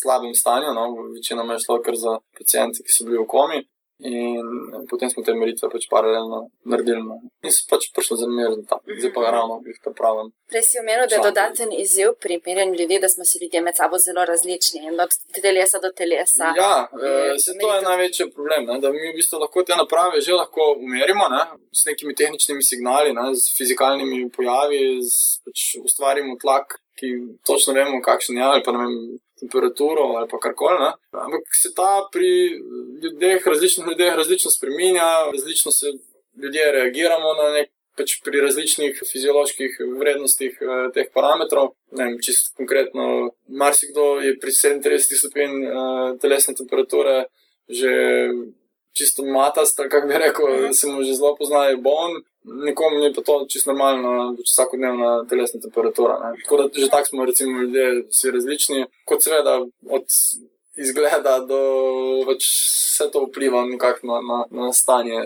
slabem 0.00 0.34
stanju, 0.34 0.74
no, 0.74 0.88
večinoma 1.16 1.56
je 1.56 1.64
šlo 1.66 1.78
kar 1.82 1.96
za 1.96 2.18
pacijente, 2.38 2.82
ki 2.84 2.92
so 2.92 3.06
bili 3.08 3.22
v 3.22 3.28
komi. 3.36 3.64
In 3.98 4.86
potem 4.90 5.08
smo 5.10 5.22
te 5.22 5.32
meritve 5.38 5.68
pač 5.70 5.84
paralelno 5.88 6.40
naredili. 6.66 7.00
No. 7.06 7.20
In 7.46 7.52
so 7.54 7.62
pač 7.70 7.86
prišli 7.94 8.16
za 8.20 8.26
mir, 8.26 8.56
zdaj 8.66 9.12
pa 9.14 9.30
ravno 9.30 9.60
jih 9.62 9.78
pripravljam. 9.84 10.32
Prej 10.50 10.64
si 10.66 10.80
omenil, 10.82 11.06
da 11.08 11.14
je 11.14 11.22
dodaten 11.22 11.70
izziv 11.78 12.16
pri 12.20 12.40
merjenju 12.46 12.74
ljudi, 12.80 12.98
da 13.04 13.08
smo 13.08 13.24
si 13.24 13.38
ljudje 13.42 13.62
med 13.62 13.78
sabo 13.78 13.98
zelo 14.02 14.24
različni 14.26 14.82
in 14.90 15.00
od 15.00 15.14
telesa 15.38 15.78
do 15.78 15.92
telesa. 16.00 16.50
Ja, 16.58 16.88
e, 16.90 17.38
se 17.38 17.54
to 17.60 17.70
je 17.74 17.82
največji 17.86 18.32
problem, 18.34 18.66
ne? 18.66 18.80
da 18.82 18.90
mi 18.90 18.98
v 19.12 19.14
bistvu 19.16 19.38
lahko 19.44 19.62
te 19.62 19.78
naprave 19.78 20.20
že 20.20 20.34
lahko 20.34 20.74
umerimo 20.74 21.30
ne? 21.30 21.44
s 21.72 21.86
nekimi 21.86 22.18
tehničnimi 22.18 22.62
signali, 22.62 23.14
ne? 23.14 23.30
z 23.34 23.56
fizikalnimi 23.56 24.26
pojavi, 24.34 24.82
z, 25.06 25.38
pač 25.46 25.68
ustvarimo 25.84 26.34
tlak, 26.42 26.80
ki 26.98 27.14
točno 27.46 27.78
vemo, 27.78 28.02
kakšen 28.02 28.36
je 28.36 28.42
ali 28.42 28.62
pa 28.66 28.74
ne 28.74 28.82
vem 28.82 28.98
temperaturo 29.40 30.02
ali 30.16 30.28
pa 30.30 30.38
karkoli. 30.38 30.90
Ampak 31.10 31.44
se 31.62 31.74
ta 31.74 32.08
pri 32.12 32.30
ljudeh, 33.02 33.46
različnih 33.46 33.86
ljudeh, 33.86 34.14
različno 34.14 34.50
spremenja, 34.50 35.08
različno 35.32 35.72
se 35.72 35.86
ljudje 36.42 36.72
reagiramo 36.72 37.34
na 37.42 37.52
nek. 37.58 37.70
Pač 37.94 38.16
pri 38.26 38.40
različnih 38.42 38.96
fizioloških 39.06 39.76
vrednostih 40.00 40.56
eh, 40.60 40.70
teh 40.94 41.12
parametrov, 41.14 41.68
ne 41.94 42.08
vem, 42.08 42.16
čisto 42.18 42.50
konkretno, 42.58 43.04
marsikdo 43.46 44.18
je 44.18 44.32
pri 44.42 44.50
37 44.50 45.14
stopinj 45.20 45.54
eh, 45.62 46.16
telesne 46.18 46.56
temperature 46.58 47.28
že 47.70 47.92
čisto 48.98 49.24
matast, 49.24 49.78
kako 49.78 50.08
bi 50.08 50.18
rekel, 50.18 50.50
mhm. 50.64 50.72
se 50.72 50.90
mu 50.90 51.02
že 51.02 51.14
zelo 51.14 51.36
poznajo, 51.38 51.78
bon, 51.86 52.18
nekomu 52.44 53.04
je 53.04 53.12
pa 53.14 53.22
to 53.22 53.46
čisto 53.48 53.72
normalno, 53.72 54.34
pač 54.38 54.50
vsakodnevna 54.52 55.10
telesna 55.28 55.60
temperatura. 55.60 56.18
Ne. 56.22 56.42
Tako 56.42 56.56
da 56.62 56.68
že 56.80 56.88
tako 56.88 57.06
smo, 57.06 57.24
recimo, 57.24 57.62
ljudje 57.62 58.04
vsi 58.08 58.30
različni, 58.30 58.86
kot 59.04 59.22
seveda 59.22 59.60
od 59.90 60.04
izgleda 60.76 61.38
do 61.40 61.60
pač 62.26 62.48
vse 62.48 63.10
to 63.12 63.24
vpliva 63.28 63.64
nekako 63.66 64.06
na, 64.06 64.20
na, 64.30 64.38
na 64.50 64.72
stanje 64.72 65.22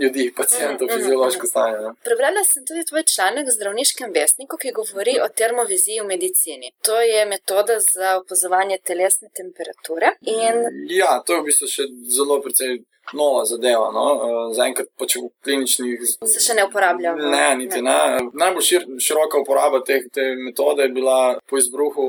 ljudi, 0.00 0.32
pacijentov, 0.36 0.88
mm, 0.88 0.94
fiziološko 0.96 1.46
stanje. 1.46 1.76
Ne. 1.84 1.90
Prebrala 2.04 2.44
sem 2.44 2.66
tudi 2.66 2.84
tvoj 2.88 3.04
članek 3.14 3.46
v 3.46 3.54
zdravniškem 3.56 4.12
vestniku, 4.14 4.56
ki 4.56 4.72
govori 4.80 5.14
o 5.24 5.28
termoviziji 5.40 6.00
v 6.00 6.06
medicini. 6.14 6.72
To 6.88 7.00
je 7.00 7.26
metoda 7.26 7.76
za 7.80 8.16
opazovanje 8.22 8.78
telesne 8.84 9.28
temperature. 9.40 10.14
In... 10.20 10.64
Ja, 11.00 11.20
to 11.26 11.34
je 11.34 11.40
v 11.40 11.48
bistvu 11.50 11.68
še 11.68 11.88
zelo 12.16 12.40
precej 12.44 12.80
nova 13.12 13.44
zadeva. 13.44 13.90
No? 13.92 14.06
Uh, 14.14 14.54
Zaenkrat 14.56 14.88
pa 14.98 15.06
če 15.10 15.22
v 15.22 15.30
kliničnih. 15.44 16.04
Se 16.06 16.42
še 16.42 16.56
ne 16.58 16.66
uporablja. 16.68 17.14
Ne, 17.18 17.44
niti 17.60 17.82
ne. 17.84 17.96
ne. 18.14 18.28
Najbolj 18.38 18.66
šir, 18.66 18.86
široka 19.02 19.42
uporaba 19.42 19.82
te, 19.86 20.02
te 20.14 20.32
metode 20.38 20.86
je 20.86 20.94
bila 20.94 21.18
po 21.48 21.60
izbruhu 21.60 22.06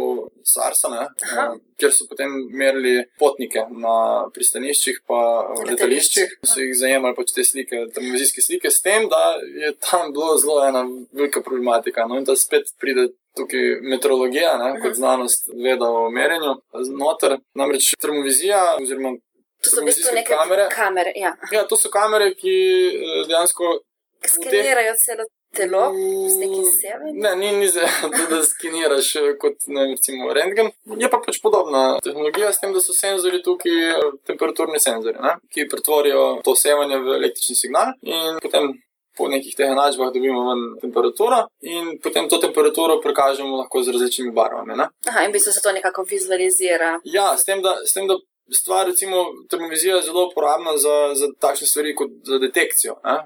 SARS-a, 0.47 1.07
uh, 1.07 1.57
kjer 1.79 1.95
so 1.95 2.07
potem 2.09 2.31
merili 2.53 3.01
potnike 3.19 3.65
na 3.71 3.95
pristaniščih 4.35 5.01
in 5.09 5.71
letališčih, 5.71 6.37
so 6.47 6.61
jih 6.61 6.75
zajemali 6.77 7.17
pač 7.17 7.33
te 7.35 7.45
slike, 7.47 7.87
termovizijske 7.95 8.45
slike, 8.45 8.71
s 8.71 8.85
tem, 8.85 9.09
da 9.11 9.35
je 9.41 9.73
tam 9.83 10.13
bilo 10.15 10.37
zelo 10.37 10.61
ena 10.67 10.85
velika 11.11 11.41
problematika. 11.41 12.07
No? 12.07 12.21
In 12.21 12.29
da 12.29 12.37
spet 12.39 12.73
pride. 12.79 13.11
Tukaj 13.33 13.79
meteorologija, 13.81 14.51
ne, 14.61 14.67
kot 14.77 14.93
znanost, 14.93 15.47
veda 15.57 15.87
o 15.89 16.03
merjenju, 16.13 16.51
znotraj. 16.85 17.39
Namreč 17.57 17.87
termovizija, 17.97 18.59
oziroma 18.77 19.15
To 19.63 19.69
so 19.69 19.81
v 19.81 19.85
bistvu 19.85 20.15
neke 20.15 20.33
kamere. 20.33 20.67
kamere 20.69 21.13
ja. 21.15 21.31
ja, 21.51 21.63
to 21.67 21.77
so 21.79 21.89
kamere, 21.89 22.33
ki 22.35 22.55
eh, 22.91 23.23
dejansko. 23.29 23.79
Skenirajo 24.23 24.93
celo 24.99 25.25
telo 25.53 25.83
z 26.29 26.35
nekim 26.39 26.65
sebem. 26.65 27.15
Ne, 27.23 27.35
ni, 27.35 27.51
ni 27.51 27.67
za 27.67 27.81
to, 28.01 28.35
da 28.35 28.43
skeniraš 28.43 29.15
eh, 29.15 29.33
kot 29.39 29.67
ne, 29.67 29.85
recimo 29.91 30.33
rentgen. 30.33 30.71
Je 30.99 31.09
pa 31.09 31.19
pač 31.25 31.39
podobna 31.43 31.99
tehnologija 32.03 32.51
s 32.53 32.63
tem, 32.63 32.73
da 32.73 32.81
so 32.83 32.95
senzori 32.97 33.43
tukaj, 33.43 33.77
eh, 33.91 34.09
temperaturni 34.27 34.81
senzori, 34.81 35.19
ne, 35.21 35.37
ki 35.53 35.69
pretvorijo 35.71 36.25
to 36.45 36.55
sevanje 36.59 36.99
v 37.05 37.19
električni 37.21 37.59
signal 37.59 37.95
in 38.01 38.41
potem. 38.43 38.73
Po 39.13 39.27
nekih 39.29 39.53
teh 39.53 39.69
enačbah 39.69 40.07
dobimo 40.09 40.39
ven 40.47 40.61
temperaturo, 40.81 41.43
in 41.69 41.99
potem 42.01 42.25
to 42.25 42.39
temperaturo 42.41 42.95
prikažemo 42.97 43.59
lahko 43.59 43.83
z 43.85 43.93
različnimi 43.93 44.31
barvami. 44.33 44.73
Ne? 44.79 44.87
Aha, 45.11 45.27
in 45.27 45.31
bi 45.31 45.37
se 45.37 45.53
to 45.53 45.69
nekako 45.71 46.01
vizualizira. 46.09 46.95
Ja, 47.05 47.27
s 47.37 47.45
tem, 47.45 47.61
da, 47.61 47.75
s 47.85 47.93
tem, 47.93 48.07
da 48.09 48.17
stvar, 48.49 48.87
recimo, 48.87 49.25
termovizija 49.49 49.95
je 49.95 50.01
zelo 50.01 50.27
uporabna 50.27 50.77
za, 50.77 51.15
za 51.15 51.27
takšne 51.39 51.67
stvari 51.67 51.95
kot 51.95 52.11
za 52.23 52.37
detekcijo. 52.37 52.93
Eh? 53.05 53.21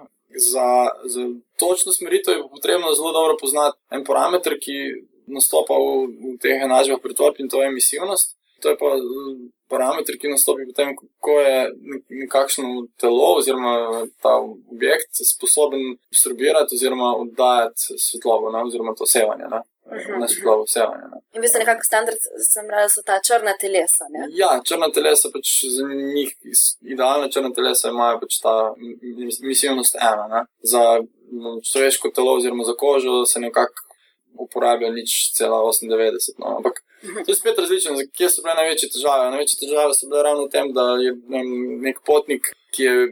Za, 0.51 0.89
za 1.05 1.21
točno 1.59 1.91
smeritev 1.91 2.33
je 2.33 2.49
potrebno 2.51 2.93
zelo 2.93 3.11
dobro 3.11 3.37
poznati 3.41 3.77
en 3.91 4.03
parameter, 4.03 4.57
ki 4.61 4.77
nastopa 5.27 5.73
v, 5.73 6.07
v 6.33 6.37
teh 6.41 6.63
enačbah 6.63 6.99
pretvorb 7.03 7.39
in 7.39 7.49
to 7.49 7.61
je 7.61 7.67
emisivnost. 7.67 8.37
To 8.61 8.69
je 8.69 8.77
pa 8.77 8.89
parameter, 9.69 10.17
ki 10.17 10.31
nastopi 10.31 10.65
potem, 10.65 10.95
ko 11.21 11.35
je 11.39 11.57
nekakšno 12.23 12.87
telo 12.99 13.35
oziroma 13.37 14.05
ta 14.23 14.37
objekt 14.71 15.21
sposoben 15.33 15.97
absorbirati 16.11 16.75
oziroma 16.75 17.11
oddajati 17.21 17.99
svetlobo, 18.01 18.51
ne? 18.51 18.63
oziroma 18.63 18.95
to 18.97 19.05
sevanje. 19.05 19.49
Ne? 19.51 19.61
Mhm, 19.91 20.19
na 20.19 20.27
splošno 20.27 20.63
vse. 20.63 20.79
In 21.33 21.41
vi 21.41 21.47
ste 21.47 21.59
nekako 21.59 21.83
standard, 21.83 22.17
sem 22.53 22.69
rekel, 22.69 22.89
so 22.89 23.01
ta 23.05 23.19
črna 23.27 23.53
telesa. 23.61 24.07
Ne? 24.09 24.27
Ja, 24.41 24.49
črna 24.67 24.89
telesa, 24.91 25.31
pač 25.33 25.51
za 25.75 25.87
njih 25.87 26.33
idealna 26.81 27.29
črna 27.31 27.53
telesa 27.55 27.91
imajo 27.93 28.19
pač 28.23 28.39
ta 28.43 28.55
misijnost 29.47 29.95
ena. 29.95 30.25
Ne? 30.33 30.41
Za 30.73 30.83
no, 31.31 31.59
človeško 31.71 32.11
telo 32.15 32.35
oziroma 32.39 32.67
za 32.67 32.75
kožo 32.75 33.25
se 33.25 33.39
nekako 33.39 33.85
uporablja 34.47 34.91
nič 34.91 35.31
cela 35.37 35.61
98. 35.63 36.35
No? 36.39 36.57
Ampak 36.57 36.83
mhm. 37.03 37.23
to 37.23 37.31
je 37.31 37.35
spet 37.35 37.59
različno, 37.59 37.95
kje 38.17 38.29
so 38.29 38.43
bile 38.43 38.57
največje 38.59 38.91
težave. 38.97 39.31
Največje 39.31 39.61
težave 39.63 39.95
so 39.95 40.11
bile 40.11 40.27
ravno 40.27 40.49
v 40.49 40.51
tem, 40.51 40.73
da 40.73 40.89
je 40.99 41.15
nek 41.87 42.03
potnik, 42.05 42.51
ki 42.75 42.83
je. 42.83 43.07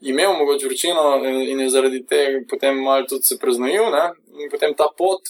Imel 0.00 0.30
mogoče 0.32 0.64
vročino 0.64 1.02
in 1.28 1.58
je 1.60 1.66
zaradi 1.68 1.98
tega 2.08 2.38
potem 2.48 2.78
malo 2.80 3.04
tudi 3.04 3.26
se 3.28 3.36
preznojil, 3.36 3.92
in 4.40 4.48
potem 4.48 4.72
ta 4.72 4.86
pot 4.96 5.20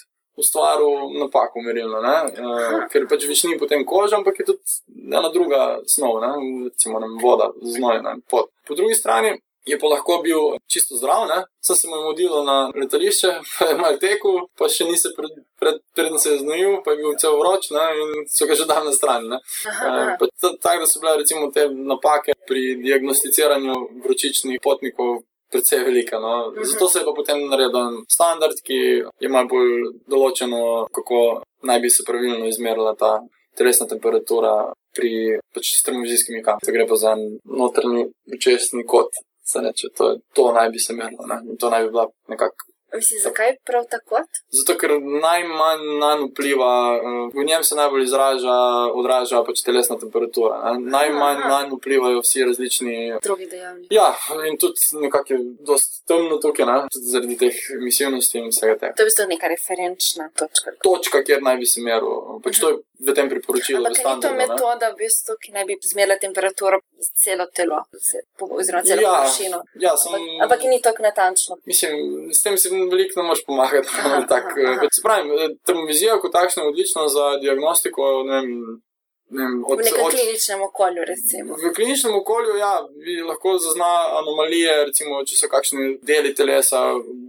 ustvaril 0.41 1.13
napako 1.21 1.63
merilno, 1.65 2.01
uh, 2.01 2.81
ker 2.93 3.07
pač 3.11 3.29
več 3.29 3.45
ni 3.49 3.59
potem 3.61 3.85
koža, 3.87 4.19
ampak 4.19 4.41
je 4.41 4.51
tudi 4.53 4.81
ena 5.11 5.29
druga 5.35 5.79
snov, 5.87 6.21
ne? 6.25 6.33
recimo 6.71 7.01
ne, 7.03 7.13
voda, 7.23 7.53
znoj, 7.77 8.03
ne, 8.07 8.19
pot. 8.31 8.53
Po 8.67 8.79
drugi 8.79 8.99
strani. 8.99 9.39
Je 9.69 9.77
pa 9.77 9.91
lahko 9.93 10.23
bil 10.25 10.55
čisto 10.73 10.97
zdrav, 10.97 11.27
ne? 11.29 11.43
sem 11.61 11.77
se 11.77 11.89
mu 11.89 11.99
imel 12.17 12.45
na 12.45 12.71
letališče, 12.75 13.33
pa 13.59 13.67
je 13.69 13.75
mal 13.77 13.99
tekel, 14.01 14.39
pa 14.57 14.71
še 14.73 14.87
ni 14.89 14.97
se 14.97 15.13
pred, 15.17 15.35
pred, 15.61 15.83
predtem 15.95 16.17
se 16.19 16.39
znojil, 16.41 16.79
pa 16.85 16.95
je 16.95 17.01
bil 17.03 17.19
cel 17.21 17.37
vroč 17.37 17.69
ne? 17.77 17.85
in 18.01 18.25
so 18.33 18.49
ga 18.49 18.57
že 18.57 18.67
dal 18.71 18.89
na 18.89 18.95
stran. 18.97 19.29
Tako 19.61 20.79
da 20.81 20.89
so 20.89 21.03
bile 21.05 21.19
recimo 21.21 21.51
te 21.53 21.69
napake 21.69 22.39
pri 22.49 22.81
diagnosticiranju 22.81 23.77
vročičnih 24.07 24.65
potnikov 24.65 25.21
precej 25.53 25.85
velika. 25.85 26.19
No. 26.19 26.51
Mhm. 26.51 26.65
Zato 26.65 26.89
se 26.89 26.99
je 26.99 27.05
pa 27.05 27.13
potem 27.17 27.49
naredil 27.49 28.03
standard, 28.09 28.57
ki 28.67 28.79
je 29.21 29.29
malo 29.29 29.49
bolj 29.49 29.73
določeno, 30.07 30.87
kako 30.97 31.43
naj 31.63 31.81
bi 31.81 31.91
se 31.91 32.07
pravilno 32.07 32.49
izmerila 32.49 32.95
ta 32.95 33.21
telesna 33.59 33.87
temperatura 33.87 34.73
pri 34.97 35.39
pač 35.55 35.83
termovizijskih 35.85 36.41
kamerah. 36.45 36.63
To 36.65 36.73
gre 36.73 36.87
pa 36.87 36.97
za 36.97 37.17
notrni 37.45 38.07
očesni 38.37 38.87
kot. 38.87 39.11
Reče, 39.51 39.89
to, 39.99 40.15
to 40.35 40.53
naj 40.55 40.69
bi 40.71 40.79
se 40.79 40.95
merilo, 40.95 41.27
to 41.59 41.71
naj 41.71 41.83
bi 41.83 41.91
bila 41.91 42.07
nekakšna 42.31 42.70
Mislim, 42.95 43.21
zakaj 43.23 43.57
prav 43.65 43.85
tako? 43.91 44.23
Zato, 44.51 44.79
ker 44.79 44.91
najmanj 45.01 45.83
na 46.01 46.11
njo 46.19 46.27
vpliva, 46.27 46.73
eh, 46.97 47.39
v 47.41 47.45
njem 47.45 47.65
se 47.65 47.75
najbolj 47.75 48.05
izraža, 48.05 48.57
odraža 48.95 49.43
pač 49.47 49.63
telesna 49.63 49.99
temperatura. 49.99 50.57
Ne? 50.65 50.91
Najmanj 50.91 51.39
na 51.49 51.59
njo 51.69 51.77
vplivajo 51.77 52.21
vsi 52.21 52.45
različni 52.45 52.97
drugi 53.23 53.47
dejavniki. 53.47 53.95
Ja, 53.95 54.15
in 54.49 54.59
tudi 54.59 54.81
nekako 54.93 55.33
je 55.35 55.41
dosti 55.61 56.07
temno 56.07 56.37
tukaj, 56.37 56.67
ne? 56.67 56.79
tudi 56.93 57.07
zaradi 57.15 57.39
teh 57.39 57.57
emisivnosti 57.79 58.39
in 58.39 58.51
vsega 58.51 58.79
tega. 58.79 58.95
To 58.95 59.03
je 59.03 59.07
v 59.07 59.11
bistvu 59.11 59.29
neka 59.35 59.49
referenčna 59.55 60.31
točka. 60.37 60.75
Točka, 60.83 61.23
kjer 61.25 61.43
naj 61.43 61.57
bi 61.57 61.67
se 61.67 61.81
meril. 61.81 62.41
Pač 62.45 62.59
to 62.61 62.69
je 62.69 62.77
v 63.01 63.15
tem 63.17 63.29
priporočilu. 63.29 63.81
Ampak 63.81 63.99
je 63.99 64.21
to 64.21 64.31
metoda, 64.35 64.91
v 64.93 64.97
bistvu, 65.01 65.37
ki 65.41 65.55
naj 65.57 65.65
bi 65.69 65.79
zmerila 65.81 66.17
temperaturo 66.21 66.81
celo 67.17 67.47
telo, 67.49 67.81
oziroma 68.41 68.85
celo 68.85 69.03
ja, 69.03 69.13
površino. 69.17 69.59
Ja, 69.81 69.97
sem... 69.97 70.13
ampak, 70.13 70.45
ampak 70.45 70.61
ni 70.69 70.79
tako 70.85 71.03
natančno. 71.09 71.57
Mislim, 71.65 72.29
s 72.33 72.43
tem 72.45 72.59
si 72.61 72.69
veliko 72.69 73.21
ne 73.21 73.27
moreš 73.31 73.45
pomagati. 73.49 73.89
tak, 74.33 74.53
eh, 74.57 74.87
se 74.93 75.03
pravi, 75.03 75.33
eh, 75.33 75.57
termovizija 75.65 76.21
kot 76.21 76.33
takšna 76.37 76.63
je 76.63 76.69
odlična 76.69 77.09
za 77.09 77.27
diagnostiko. 77.41 78.23
Ne 78.29 78.41
vem, 78.41 78.51
ne 78.61 78.79
vem, 79.31 79.65
od, 79.67 79.79
v 79.79 79.87
nekem 79.87 80.05
od, 80.05 80.15
kliničnem 80.15 80.63
okolju, 80.63 81.05
recimo. 81.13 81.57
V 81.57 81.73
kliničnem 81.75 82.15
okolju, 82.21 82.57
ja, 82.59 82.73
lahko 83.29 83.57
zazna 83.59 83.91
anomalije, 84.21 84.75
recimo, 84.91 85.23
če 85.27 85.39
so 85.39 85.51
kakšni 85.53 85.97
deli 86.07 86.35
telesa 86.35 86.83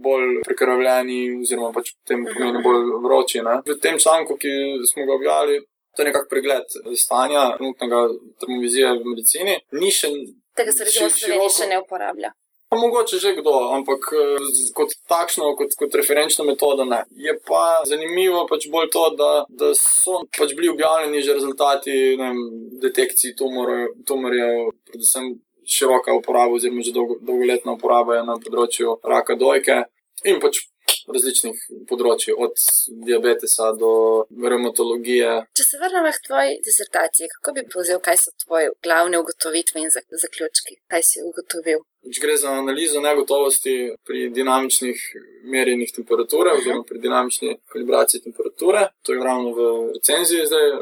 bolj 0.04 0.42
prekrvljeni, 0.46 1.20
oziroma 1.42 1.72
pač 1.76 1.92
v 1.94 2.12
tem 2.12 2.24
pomenu 2.28 2.62
bolj 2.66 2.88
vroči. 3.06 3.42
Ne. 3.46 3.60
V 3.66 3.78
tem 3.82 3.98
članku, 4.02 4.36
ki 4.40 4.52
smo 4.90 5.06
ga 5.08 5.16
objavili, 5.18 5.62
to 5.96 6.02
je 6.02 6.08
nekak 6.10 6.28
pregled 6.30 6.78
stanja 6.96 7.50
trenutnega 7.56 8.04
termovizije 8.40 8.94
v 8.98 9.10
medicini. 9.14 9.58
Ni 9.78 9.90
še. 9.92 10.12
Tega 10.56 10.72
se 10.72 10.84
recimo 10.84 11.08
v 11.08 11.16
Sloveniji 11.16 11.56
še 11.58 11.68
ne 11.70 11.80
uporablja. 11.80 12.32
Pa 12.72 12.78
mogoče 12.80 13.18
že 13.20 13.34
kdo, 13.36 13.52
ampak 13.76 14.00
eh, 14.16 14.44
kot 14.72 14.94
takšno, 15.04 15.50
kot, 15.60 15.74
kot 15.76 15.94
referenčno 15.94 16.46
metodo 16.48 16.86
ne. 16.88 17.02
Je 17.12 17.34
pa 17.44 17.82
zanimivo 17.84 18.46
pač 18.48 18.64
bolj 18.72 18.88
to, 18.94 19.02
da, 19.18 19.32
da 19.60 19.74
so 19.76 20.22
pač 20.38 20.54
bili 20.56 20.70
objavljeni 20.72 21.20
že 21.20 21.36
rezultati 21.36 22.16
vem, 22.16 22.38
detekcij 22.80 23.34
tumorjev, 23.36 24.72
predvsem 24.88 25.34
široka 25.68 26.16
uporaba, 26.16 26.56
oziroma 26.56 26.80
že 26.80 26.96
dolgo, 26.96 27.18
dolgoletna 27.20 27.76
uporaba 27.76 28.22
na 28.24 28.38
področju 28.40 28.96
raka 29.04 29.36
dojke 29.36 29.82
in 30.24 30.40
pač 30.40 30.64
različnih 31.08 31.62
področji, 31.88 32.34
od 32.36 32.58
diabetesa 33.06 33.72
do 33.78 33.92
reumatologije. 34.28 35.30
Če 35.58 35.66
se 35.66 35.80
vrnemo 35.82 36.12
k 36.12 36.26
tvoji 36.26 36.58
disertaciji, 36.66 37.30
kako 37.36 37.56
bi 37.56 37.66
povzel, 37.72 38.02
kaj 38.04 38.20
so 38.24 38.34
tvoje 38.44 38.72
glavne 38.84 39.22
ugotovitve 39.22 39.82
in 39.82 39.90
zaključki? 39.92 40.78
Kaj 40.92 41.06
si 41.08 41.24
ugotovil? 41.24 41.82
Gre 42.20 42.36
za 42.36 42.50
analizo 42.58 43.00
negotovosti 43.00 43.74
pri 44.06 44.28
dinamičnih 44.34 45.02
merjenjih 45.54 45.92
temperature, 45.94 46.50
uh 46.50 46.56
-huh. 46.56 46.60
oziroma 46.60 46.84
pri 46.88 46.98
dinamični 46.98 47.58
kalibraciji 47.72 48.20
temperature, 48.20 48.88
to 49.02 49.12
je 49.12 49.24
ravno 49.24 49.52
v 49.58 49.92
recenziji 49.94 50.46
zdaj 50.46 50.66
eh, 50.68 50.78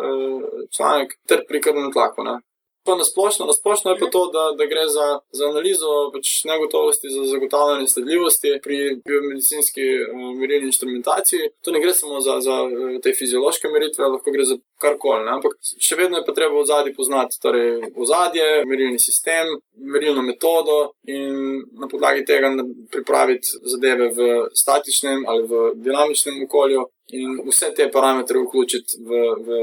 članek, 0.76 1.18
ter 1.28 1.44
pri 1.48 1.60
krvnem 1.60 1.92
tlaku. 1.92 2.24
Ne? 2.24 2.40
Pa 2.84 2.94
na 2.96 3.04
splošno, 3.04 3.46
na 3.46 3.52
splošno 3.52 3.90
je 3.90 3.98
pa 4.00 4.06
to, 4.14 4.22
da, 4.34 4.44
da 4.58 4.64
gre 4.66 4.86
za, 4.88 5.06
za 5.36 5.48
analizo 5.50 5.90
pač 6.14 6.44
negotovosti, 6.48 7.12
za 7.12 7.26
zagotavljanje 7.32 7.88
sledljivosti 7.88 8.54
pri 8.64 8.78
biomedicinski 9.08 9.86
uh, 10.00 10.30
merilni 10.40 10.72
instrumentaciji. 10.72 11.50
To 11.64 11.74
ne 11.74 11.80
gre 11.80 11.92
samo 11.94 12.20
za, 12.20 12.40
za 12.40 12.56
uh, 12.64 12.96
te 13.02 13.12
fiziološke 13.18 13.68
meritve, 13.68 14.08
lahko 14.14 14.32
gre 14.32 14.48
za 14.48 14.56
karkoli. 14.80 15.28
Ampak 15.28 15.56
še 15.62 15.98
vedno 15.98 16.20
je 16.20 16.26
pa 16.26 16.34
treba 16.36 16.56
v 16.56 16.68
zadnji 16.68 16.94
poznati 16.96 17.40
torej, 17.42 17.90
ozadje, 17.96 18.64
merilni 18.66 18.98
sistem, 18.98 19.52
merilno 19.76 20.22
metodo 20.26 20.94
in 21.08 21.60
na 21.80 21.88
podlagi 21.90 22.24
tega 22.28 22.52
pripraviti 22.92 23.60
zadeve 23.74 24.10
v 24.16 24.30
statičnem 24.54 25.26
ali 25.28 25.46
v 25.50 25.66
dinamičnem 25.84 26.42
okolju 26.46 26.86
in 27.12 27.40
vse 27.46 27.72
te 27.74 27.88
parametre 27.90 28.38
vključiti 28.38 29.00
v, 29.02 29.20
v 29.46 29.58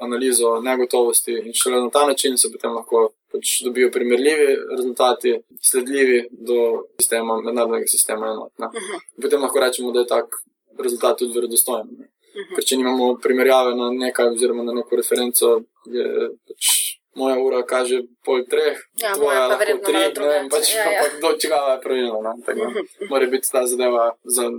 analizo 0.00 0.56
negotovosti, 0.64 1.34
in 1.44 1.52
šele 1.52 1.82
na 1.82 1.90
ta 1.92 2.06
način 2.06 2.38
se 2.38 2.48
potem 2.52 2.72
lahko 2.72 3.10
pač 3.32 3.60
dobijo 3.64 3.90
primerljivi 3.92 4.56
rezultati, 4.76 5.34
sledljivi 5.62 6.22
do 6.30 6.86
sistema, 7.00 7.40
mednarodnega 7.40 7.86
sistema 7.86 8.32
enotna. 8.32 8.70
Mhm. 8.72 9.04
Potem 9.22 9.42
lahko 9.42 9.60
rečemo, 9.60 9.92
da 9.92 10.00
je 10.00 10.12
tak 10.14 10.40
rezultat 10.78 11.18
tudi 11.18 11.36
verodostojen. 11.36 12.05
Mhm. 12.36 12.54
Ker 12.54 12.64
če 12.64 12.76
nimamo 12.76 13.14
primerjave 13.22 13.74
na 13.78 13.90
nekaj, 13.90 14.34
oziroma 14.36 14.66
na 14.66 14.76
neko 14.76 14.96
referenco, 14.96 15.56
je 15.88 16.06
pač. 16.48 16.74
Moja 17.16 17.38
ura 17.40 17.62
kaže 17.64 18.02
pol 18.24 18.42
treh, 18.44 18.76
ja, 19.00 19.14
tvoja 19.16 19.46
lahko 19.48 19.76
tri, 19.86 19.94
ne 19.96 20.26
vem, 20.28 20.48
pač 20.52 20.74
ja, 20.74 20.84
ja. 20.84 21.00
pa 21.00 21.14
kdo 21.14 21.30
čega 21.40 21.60
je 21.70 21.76
pravilno. 21.80 22.20
Mhm. 22.20 23.08
Mora 23.08 23.26
biti 23.32 23.48
ta 23.52 23.64
zadeva 23.66 24.10
za 24.24 24.50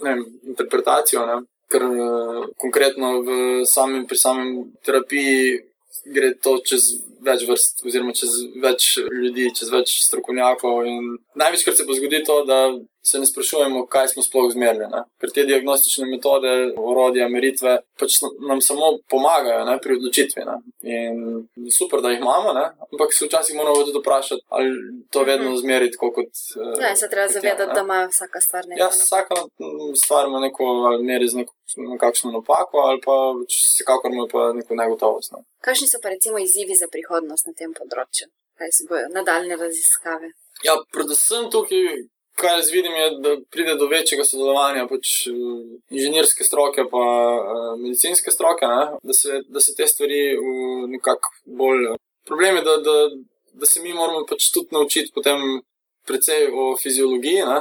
vem, 0.00 0.24
interpretacijo. 0.48 1.26
Ne? 1.28 1.42
ker 1.70 1.82
uh, 1.86 2.50
konkretno 2.58 3.22
v 3.22 3.30
samem, 3.62 4.02
pri 4.10 4.18
samem 4.18 4.50
terapiji 4.82 5.62
gre 6.10 6.34
to 6.34 6.58
čez 6.66 6.98
več 7.26 7.44
vrst, 7.48 7.84
oziroma 7.86 8.14
čez 8.16 8.36
več 8.62 8.96
ljudi, 8.98 9.50
čez 9.56 9.72
več 9.72 9.98
strokovnjakov. 10.06 10.84
Največkrat 11.40 11.76
se 11.76 11.86
bo 11.88 11.98
zgodilo 11.98 12.26
to, 12.26 12.38
da 12.48 12.60
se 13.02 13.18
ne 13.18 13.26
sprašujemo, 13.26 13.86
kaj 13.86 14.08
smo 14.08 14.22
sploh 14.22 14.52
zmerili. 14.52 14.86
Ne? 14.92 15.02
Ker 15.20 15.32
te 15.34 15.44
diagnostične 15.48 16.06
metode, 16.06 16.50
orodja, 16.76 17.28
meritve 17.32 17.78
pač 18.00 18.18
nam 18.48 18.60
samo 18.60 18.90
pomagajo 19.08 19.64
ne? 19.68 19.78
pri 19.82 19.96
odločitvi. 19.96 20.44
Ne? 20.48 20.56
In 20.96 21.70
super, 21.78 22.02
da 22.04 22.12
jih 22.12 22.20
imamo, 22.20 22.52
ne? 22.56 22.66
ampak 22.90 23.14
se 23.16 23.26
včasih 23.26 23.56
moramo 23.56 23.86
tudi 23.88 24.02
vprašati, 24.02 24.44
ali 24.48 24.74
to 25.10 25.24
vedno 25.24 25.50
mhm. 25.50 25.60
zmeriti 25.62 25.96
kot. 25.96 26.16
Uh, 26.18 26.76
ja, 26.82 26.96
se 26.96 27.08
treba 27.10 27.28
zavedati, 27.28 27.72
da 27.74 27.80
ima 27.80 28.04
vsaka 28.12 28.40
stvar 28.40 28.68
nekaj. 28.68 28.84
Ja, 28.84 28.88
vsaka 28.88 29.34
stvar 30.04 30.28
ima 30.28 30.40
neko 30.40 30.64
ali 30.90 31.04
meri 31.04 31.28
z 31.28 31.42
neko 31.42 31.54
nekakšno 31.76 32.30
napako, 32.30 32.76
ali 32.78 33.00
pa 33.04 33.16
vsekakor 33.48 34.10
ima 34.12 34.26
pa 34.32 34.52
neko 34.52 34.74
negotovost. 34.74 35.32
Ne. 35.32 35.38
Kakšni 35.66 35.88
so 35.88 35.98
pa 36.02 36.08
recimo 36.08 36.38
izzivi 36.38 36.74
za 36.74 36.86
prihodnost 36.92 37.09
na 37.18 37.52
tem 37.56 37.72
področju? 37.74 38.28
Kaj 38.60 38.72
se 38.76 38.86
bojo 38.88 39.08
nadaljne 39.14 39.56
raziskave? 39.56 40.32
Ja, 40.64 40.76
predvsem 40.92 41.48
tukaj, 41.50 42.04
kar 42.40 42.58
jaz 42.58 42.70
vidim, 42.72 42.92
je, 42.92 43.08
da 43.24 43.34
pride 43.52 43.74
do 43.80 43.88
večjega 43.88 44.24
sodelovanja 44.28 44.86
pač, 44.90 45.26
uh, 45.32 45.64
inženirske 45.90 46.44
stroke 46.44 46.84
in 46.84 46.90
uh, 46.92 47.72
medicinske 47.80 48.32
stroke, 48.34 48.68
da 49.02 49.16
se, 49.16 49.42
da 49.48 49.64
se 49.64 49.74
te 49.76 49.88
stvari 49.88 50.22
uh, 50.36 50.86
nekako 50.92 51.34
bolj. 51.44 51.88
Problem 52.28 52.60
je, 52.60 52.64
da, 52.68 52.76
da, 52.84 52.96
da 53.52 53.66
se 53.66 53.80
mi 53.80 53.94
moramo 53.96 54.26
pač 54.28 54.50
tudi 54.54 54.76
naučiti 54.76 55.12
potem 55.14 55.62
precej 56.06 56.50
o 56.52 56.74
fiziologiji, 56.76 57.46
ne? 57.48 57.60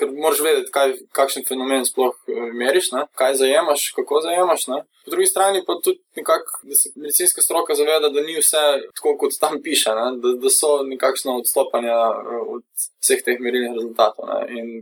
Ker 0.00 0.12
moraš 0.16 0.42
vedeti, 0.44 0.72
kaj, 0.74 0.94
kakšen 1.16 1.46
fenomen 1.48 1.84
sploh 1.88 2.16
eh, 2.28 2.50
meriš, 2.62 2.90
ne? 2.96 3.04
kaj 3.20 3.36
zajemaš, 3.42 3.86
kako 3.96 4.22
zajemaš. 4.26 4.66
Ne? 4.72 4.82
Po 5.04 5.14
drugi 5.14 5.30
strani 5.30 5.62
pa 5.66 5.76
tudi 5.84 6.00
nekako, 6.16 6.60
da 6.68 6.78
se 6.80 6.92
medicinska 6.96 7.44
stroka 7.44 7.76
zaveda, 7.78 8.08
da 8.08 8.24
ni 8.24 8.38
vse 8.40 8.62
tako, 8.96 9.16
kot 9.20 9.36
tam 9.40 9.60
piše, 9.62 9.94
da, 9.94 10.34
da 10.42 10.52
so 10.52 10.80
nekakšno 10.88 11.38
odstopanja 11.42 11.98
eh, 12.12 12.38
od 12.56 12.64
vseh 13.02 13.24
teh 13.26 13.40
merilnih 13.40 13.76
rezultatov. 13.78 14.30
Ne? 14.32 14.40
In 14.58 14.72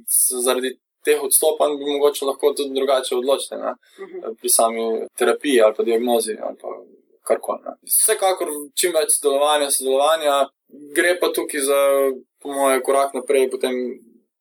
zaradi 0.45 0.77
teh 1.07 1.21
odstopanj 1.23 1.77
bi 1.79 1.91
mogoče 1.93 2.27
lahko 2.29 2.53
tudi 2.53 2.75
drugače 2.75 3.17
odločili 3.17 3.61
ne? 3.61 3.75
Mhm. 4.03 4.39
pri 4.41 4.49
sami 4.49 4.87
terapiji 5.19 5.61
ali 5.63 5.75
pa 5.77 5.83
diagnozi 5.83 6.37
ali 6.43 6.57
pa 6.63 6.75
karkoli. 7.29 7.77
Vsekakor 7.87 8.51
čim 8.79 8.95
več 8.97 9.19
sodelovanja, 9.19 9.71
sodelovanja. 9.75 10.39
Gre 10.97 11.15
pa 11.21 11.31
tukaj 11.33 11.63
za, 11.65 11.81
po 12.43 12.53
mojem, 12.53 12.83
korak 12.85 13.15
naprej, 13.17 13.49
potem 13.53 13.77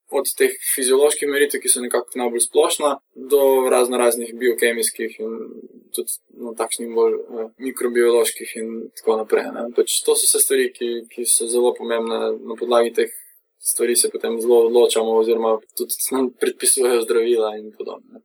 od 0.10 0.30
teh 0.38 0.54
fizioloških 0.76 1.30
meritev, 1.30 1.62
ki 1.62 1.72
so 1.72 1.84
nekako 1.84 2.20
najbolj 2.22 2.46
splošna, 2.48 2.94
do 3.16 3.42
razno 3.72 3.98
raznih 3.98 4.34
biokemijskih 4.40 5.20
in 5.20 5.34
tudi 5.96 6.18
no, 6.38 6.54
takšnih 6.58 6.94
bolj 6.96 7.18
eh, 7.18 7.50
mikrobioloških 7.68 8.54
in 8.62 8.74
tako 9.00 9.18
naprej. 9.22 9.50
Pač 9.76 10.00
to 10.06 10.16
so 10.16 10.30
vse 10.30 10.44
stvari, 10.44 10.70
ki, 10.74 10.92
ki 11.12 11.28
so 11.28 11.50
zelo 11.52 11.74
pomembne 11.78 12.38
na 12.38 12.60
podlagi 12.60 12.94
teh. 13.02 13.16
Stvari 13.68 13.96
se 14.00 14.08
potem 14.14 14.38
zelo 14.40 14.62
odločamo, 14.68 15.18
oziroma 15.20 15.58
tudi 15.76 15.98
nam 16.14 16.30
predpisujejo 16.40 17.02
zdravila 17.04 17.56
in 17.58 17.74
podobno. 17.76 18.22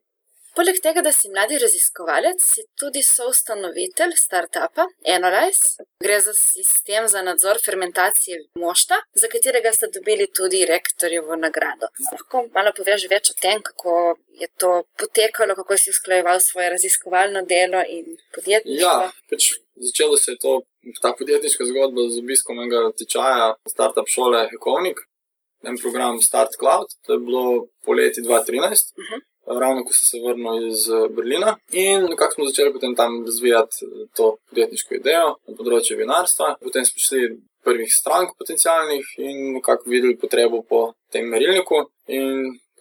Poleg 0.52 0.78
tega, 0.84 1.00
da 1.00 1.12
si 1.16 1.30
mladi 1.32 1.56
raziskovalec, 1.60 2.42
si 2.44 2.62
tudi 2.76 3.00
soustanovitelj 3.02 4.12
startupa 4.20 4.84
Enolize. 5.14 5.86
Gre 6.04 6.18
za 6.20 6.34
sistem 6.36 7.06
za 7.08 7.22
nadzor 7.24 7.60
fermentacije 7.64 8.36
mošta, 8.60 8.98
za 9.14 9.30
katerega 9.32 9.72
ste 9.72 9.88
dobili 9.94 10.26
tudi 10.38 10.64
rektorjevo 10.68 11.36
nagrado. 11.36 11.88
Lahko 12.10 12.44
malo 12.56 12.74
poveš 12.76 13.06
več 13.14 13.32
o 13.32 13.38
tem, 13.40 13.64
kako 13.64 13.96
je 14.42 14.50
to 14.60 14.74
potekalo, 15.00 15.56
kako 15.56 15.80
si 15.80 15.94
usklajeval 15.94 16.40
svoje 16.44 16.68
raziskovalno 16.76 17.46
delo 17.54 17.80
in 17.88 18.18
podjetništvo? 18.34 18.92
Ja, 18.92 19.10
pač 19.32 19.54
začelo 19.88 20.20
se 20.20 20.36
je 20.36 20.42
to, 20.44 20.60
ta 21.00 21.14
podjetniška 21.18 21.64
zgodba 21.72 22.10
z 22.12 22.20
obiskom 22.20 22.60
enega 22.60 22.90
tečaja 22.98 23.54
startup 23.72 24.12
šole 24.18 24.44
Hekovnik, 24.52 25.00
en 25.64 25.80
program 25.80 26.20
Start 26.20 26.60
Cloud, 26.60 26.92
to 27.06 27.16
je 27.16 27.24
bilo 27.24 27.68
poleti 27.86 28.20
2013. 28.20 28.92
Uh 29.00 29.10
-huh 29.10 29.28
ravno 29.46 29.84
ko 29.84 29.92
sem 29.92 30.06
se 30.06 30.20
vrnil 30.26 30.68
iz 30.68 30.88
eh, 30.88 31.08
Berlina. 31.16 31.56
In 31.72 32.06
nekako 32.10 32.34
smo 32.34 32.48
začeli 32.50 32.72
potem 32.72 32.94
tam 32.94 33.24
razvijati 33.24 33.76
eh, 33.84 34.06
to 34.16 34.36
podjetniško 34.48 34.94
idejo 34.94 35.28
na 35.48 35.56
področju 35.56 35.98
vinarstva. 35.98 36.56
Potem 36.60 36.84
smo 36.84 37.02
šli 37.06 37.22
prvih 37.64 37.90
strank 37.94 38.36
potencijalnih 38.38 39.14
in 39.18 39.58
nekako 39.58 39.90
videli 39.90 40.18
potrebo 40.18 40.62
po 40.68 40.92
tem 41.12 41.28
merilniku. 41.30 41.86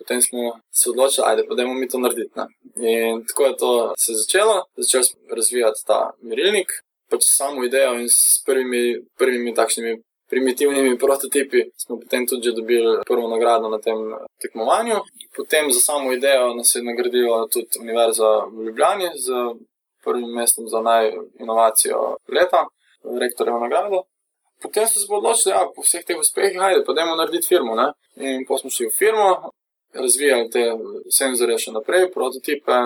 Potem 0.02 0.22
smo 0.22 0.56
se 0.74 0.90
odločili, 0.90 1.26
ajde, 1.28 1.44
pa 1.48 1.56
dajmo 1.56 1.74
mi 1.78 1.90
to 1.90 2.00
narediti. 2.02 2.34
Ne? 2.36 2.46
In 2.90 3.26
tako 3.30 3.46
je 3.46 3.58
to 3.58 3.72
se 3.98 4.16
začelo. 4.18 4.64
Začeli 4.78 5.04
smo 5.04 5.36
razvijati 5.38 5.86
ta 5.86 6.00
merilnik. 6.22 6.72
Pač 7.12 7.28
samo 7.28 7.66
idejo 7.68 8.00
in 8.00 8.08
s 8.10 8.42
prvimi, 8.46 9.02
prvimi 9.20 9.54
takšnimi 9.54 10.00
primitivnimi 10.32 10.98
prototipi, 10.98 11.60
smo 11.84 12.00
potem 12.00 12.28
tudi 12.28 12.52
dobili 12.56 12.92
prvo 13.08 13.28
nagrado 13.28 13.70
na 13.70 13.80
tem 13.86 13.98
tekmovanju. 14.42 14.98
Potem 15.36 15.72
za 15.72 15.80
samo 15.80 16.14
idejo 16.14 16.54
nas 16.54 16.76
je 16.76 16.84
nagradila 16.84 17.48
tudi 17.54 17.80
Univerza 17.82 18.30
v 18.54 18.64
Ljubljani 18.66 19.10
z 19.26 19.28
prvim 20.04 20.30
mestom 20.40 20.66
za 20.74 20.80
najinovacijo 20.82 22.16
leta, 22.36 22.62
rektorjevo 23.20 23.60
nagrado. 23.60 24.04
Potem 24.62 24.88
smo 24.88 25.02
se 25.02 25.08
odločili, 25.10 25.54
da 25.54 25.60
ja, 25.60 25.68
po 25.76 25.82
vseh 25.82 26.04
teh 26.06 26.18
uspehih, 26.20 26.62
ajde, 26.62 26.84
pa 26.86 26.94
dajmo 26.94 27.16
narediti 27.16 27.48
firmo. 27.48 27.76
Ne? 27.76 27.88
In 28.16 28.46
potem 28.48 28.62
smo 28.62 28.70
šli 28.76 28.88
v 28.88 28.98
firmo, 29.00 29.28
razvijali 29.94 30.50
te 30.50 30.64
senzore 31.10 31.58
še 31.58 31.74
naprej, 31.76 32.12
prototipe 32.14 32.78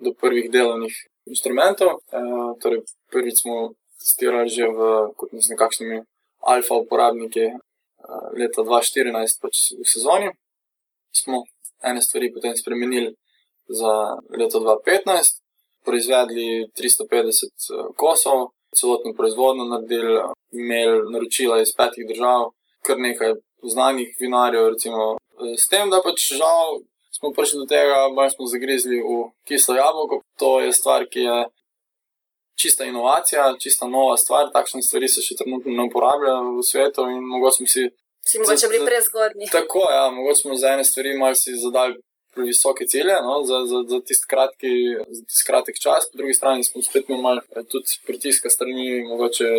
do 0.00 0.14
prvih 0.20 0.50
delovnih 0.50 0.94
instrumentov. 1.26 1.98
E, 2.08 2.22
torej, 2.62 2.84
prvič 3.12 3.42
smo 3.42 3.74
testirali 4.00 4.48
že 4.48 4.68
v 4.68 5.10
nekakšnimi 5.50 6.02
alfa 6.46 6.74
uporabniki 6.74 7.44
eh, 7.44 8.26
leta 8.38 8.62
2014, 8.62 9.40
pač 9.42 9.72
v 9.80 9.86
sezoni. 9.88 10.30
Smo 11.14 11.44
ene 11.84 12.02
stvari 12.02 12.32
potem 12.34 12.56
spremenili 12.56 13.14
za 13.68 14.18
leto 14.38 14.60
2015, 14.60 15.40
proizvedli 15.84 16.68
350 16.76 17.44
eh, 17.70 17.88
kosov, 17.96 18.50
celotno 18.76 19.14
proizvodno 19.16 19.64
naredili, 19.64 20.20
imeli 20.52 21.12
naročila 21.12 21.60
iz 21.60 21.74
petih 21.76 22.08
držav, 22.08 22.50
kar 22.86 22.98
nekaj 22.98 23.34
znanih 23.62 24.16
vinarjev. 24.20 24.68
Recimo. 24.74 25.16
S 25.58 25.68
tem, 25.68 25.90
da 25.90 26.02
pač 26.04 26.32
žal 26.38 26.82
smo 27.14 27.32
prišli 27.32 27.58
do 27.62 27.66
tega, 27.66 28.08
da 28.16 28.30
smo 28.30 28.46
zagrizli 28.46 28.98
v 29.00 29.30
kislo 29.48 29.74
jabolko. 29.74 30.20
To 30.38 30.60
je 30.60 30.72
stvar, 30.72 31.06
ki 31.06 31.20
je 31.20 31.38
čista 32.62 32.84
inovacija, 32.84 33.54
čista 33.62 33.86
nova 33.86 34.16
stvar. 34.16 34.50
Takšne 34.52 34.82
stvari 34.82 35.08
se 35.08 35.22
še 35.22 35.36
trenutno 35.40 35.72
ne 35.72 35.86
uporabljajo 35.88 36.56
v 36.58 36.64
svetu 36.64 37.06
in 37.10 37.22
mogoče 37.34 37.56
smo 37.56 37.66
si. 37.66 37.84
Si 38.24 38.40
mogoče 38.40 38.68
bili 38.72 38.86
prezgodni. 38.86 39.48
Tako, 39.52 39.84
ja, 39.92 40.10
mogoče 40.10 40.40
smo 40.40 40.56
za 40.56 40.74
ene 40.74 40.84
stvari 40.84 41.18
malo 41.18 41.34
si 41.34 41.56
zadali 41.60 42.00
previsoke 42.34 42.86
cilje 42.86 43.16
no, 43.22 43.42
za, 43.48 43.58
za, 43.70 43.78
za 43.88 44.00
tisti 44.00 44.26
tist 45.28 45.46
kratek 45.46 45.76
čas, 45.82 46.08
po 46.10 46.18
drugi 46.18 46.34
strani 46.34 46.64
smo 46.64 46.82
spet 46.82 47.08
imeli 47.08 47.40
eh, 47.56 47.62
tudi 47.70 47.98
pritiska 48.06 48.50
strani 48.50 49.02
mogoče 49.02 49.50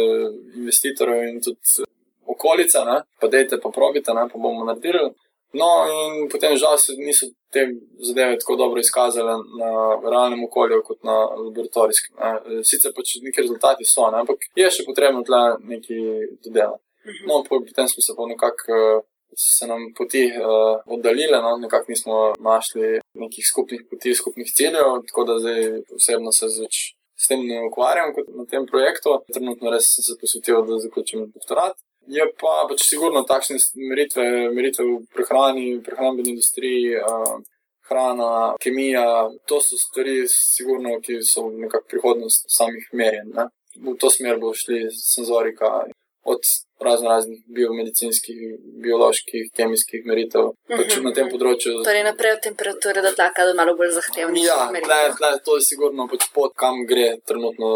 investitorjev 0.56 1.28
in 1.30 1.42
tudi 1.42 1.86
okolica, 2.26 2.84
ne, 2.86 2.98
pa 3.22 3.28
dejte, 3.28 3.60
pa 3.64 3.70
probite, 3.70 4.14
ne, 4.14 4.28
pa 4.32 4.38
bomo 4.40 4.66
naredili. 4.66 5.12
No, 5.56 5.70
in 5.88 6.28
potem 6.32 6.58
žal 6.60 6.78
se 6.78 6.94
niso 7.00 7.30
te 7.54 7.64
zadeve 8.08 8.40
tako 8.40 8.56
dobro 8.60 8.80
izkazale 8.80 9.36
na 9.60 9.72
realnem 10.04 10.44
okolju 10.44 10.82
kot 10.84 11.04
na 11.08 11.16
laboratorijskem. 11.46 12.18
Ne. 12.20 12.62
Sicer 12.68 12.92
pač 12.96 13.16
neki 13.24 13.46
rezultati 13.46 13.88
so, 13.88 14.10
ne, 14.12 14.24
ampak 14.24 14.50
je 14.60 14.72
še 14.78 14.88
potrebno 14.88 15.24
tle 15.28 15.44
nekaj 15.72 16.02
dodelati. 16.48 16.84
Mhm. 17.06 17.28
No, 17.30 17.44
potem 17.48 17.88
smo 17.88 18.04
se 18.04 18.18
pa 18.18 18.28
nekako 18.28 18.80
eh, 18.80 19.04
se 19.38 19.68
nam 19.68 19.90
poti 19.98 20.26
uh, 20.32 20.80
oddaljile, 20.96 21.42
no? 21.44 21.58
nekako 21.60 21.92
nismo 21.92 22.20
našli 22.40 23.02
nekih 23.20 23.48
skupnih 23.48 23.82
poti, 23.90 24.14
skupnih 24.16 24.52
ciljev, 24.58 25.02
tako 25.08 25.26
da 25.28 25.40
zdaj 25.44 25.60
osebno 25.98 26.32
se 26.32 26.48
zveč 26.56 26.96
s 27.16 27.28
tem 27.28 27.44
ne 27.48 27.62
ukvarjam 27.68 28.14
kot 28.16 28.28
na 28.36 28.46
tem 28.46 28.66
projektu. 28.68 29.18
Trenutno 29.34 29.72
res 29.74 29.88
sem 29.96 30.06
se 30.08 30.18
posvetil, 30.22 30.62
da 30.68 30.80
zaključim 30.84 31.28
doktorat. 31.36 31.78
Je 32.08 32.26
pa 32.40 32.54
pač 32.70 32.86
sigurno 32.86 33.24
takšne 33.26 33.58
meritve, 33.90 34.26
meritve 34.54 34.86
v 34.86 34.98
prehrani, 35.14 35.82
prehrambeni 35.86 36.36
industriji. 36.36 36.98
Uh, 37.02 37.42
Hrana, 37.86 38.56
kemija, 38.62 39.30
to 39.46 39.60
so 39.62 39.78
stvari, 39.78 40.24
sigurno, 40.28 40.96
ki 41.06 41.20
so 41.22 41.44
nekako 41.54 41.86
prihodnost 41.90 42.48
samih 42.50 42.88
merjen. 42.98 43.30
Ne? 43.36 43.46
V 43.78 43.94
to 44.02 44.10
smer 44.10 44.40
bo 44.42 44.54
šli 44.58 44.88
senzorika 44.90 45.84
od 46.26 46.42
razno 46.80 47.10
raznih 47.10 47.40
biomedicinskih, 47.48 48.38
bioloških, 48.84 49.50
kemijskih 49.56 50.06
meritev 50.06 50.42
uh 50.42 50.52
-huh. 50.52 50.78
pač 50.78 50.98
na 51.04 51.14
tem 51.14 51.30
področju. 51.30 51.84
Torej, 51.84 52.04
naprej 52.04 52.32
od 52.38 52.42
temperature 52.42 53.02
do 53.02 53.12
tlaka 53.16 53.46
do 53.46 53.54
malo 53.54 53.76
bolj 53.76 53.92
zahtevnih. 54.00 54.44
Ja, 54.44 54.70
tle, 54.88 55.00
tle, 55.18 55.32
to 55.46 55.56
je 55.58 55.62
sigurno 55.62 56.08
pač 56.08 56.28
pot, 56.34 56.52
kam 56.56 56.86
gre 56.86 57.18
trenutno 57.26 57.70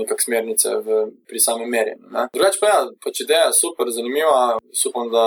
nekak 0.00 0.22
smernice 0.22 0.76
v, 0.86 0.88
pri 1.28 1.40
samem 1.40 1.68
merjenju. 1.70 2.04
Drugač 2.32 2.60
pa 2.60 2.66
ja, 2.66 2.80
pač 3.04 3.20
ideja 3.20 3.46
je 3.46 3.58
super, 3.62 3.90
zanimiva, 3.90 4.58
upam, 4.88 5.10
da 5.10 5.24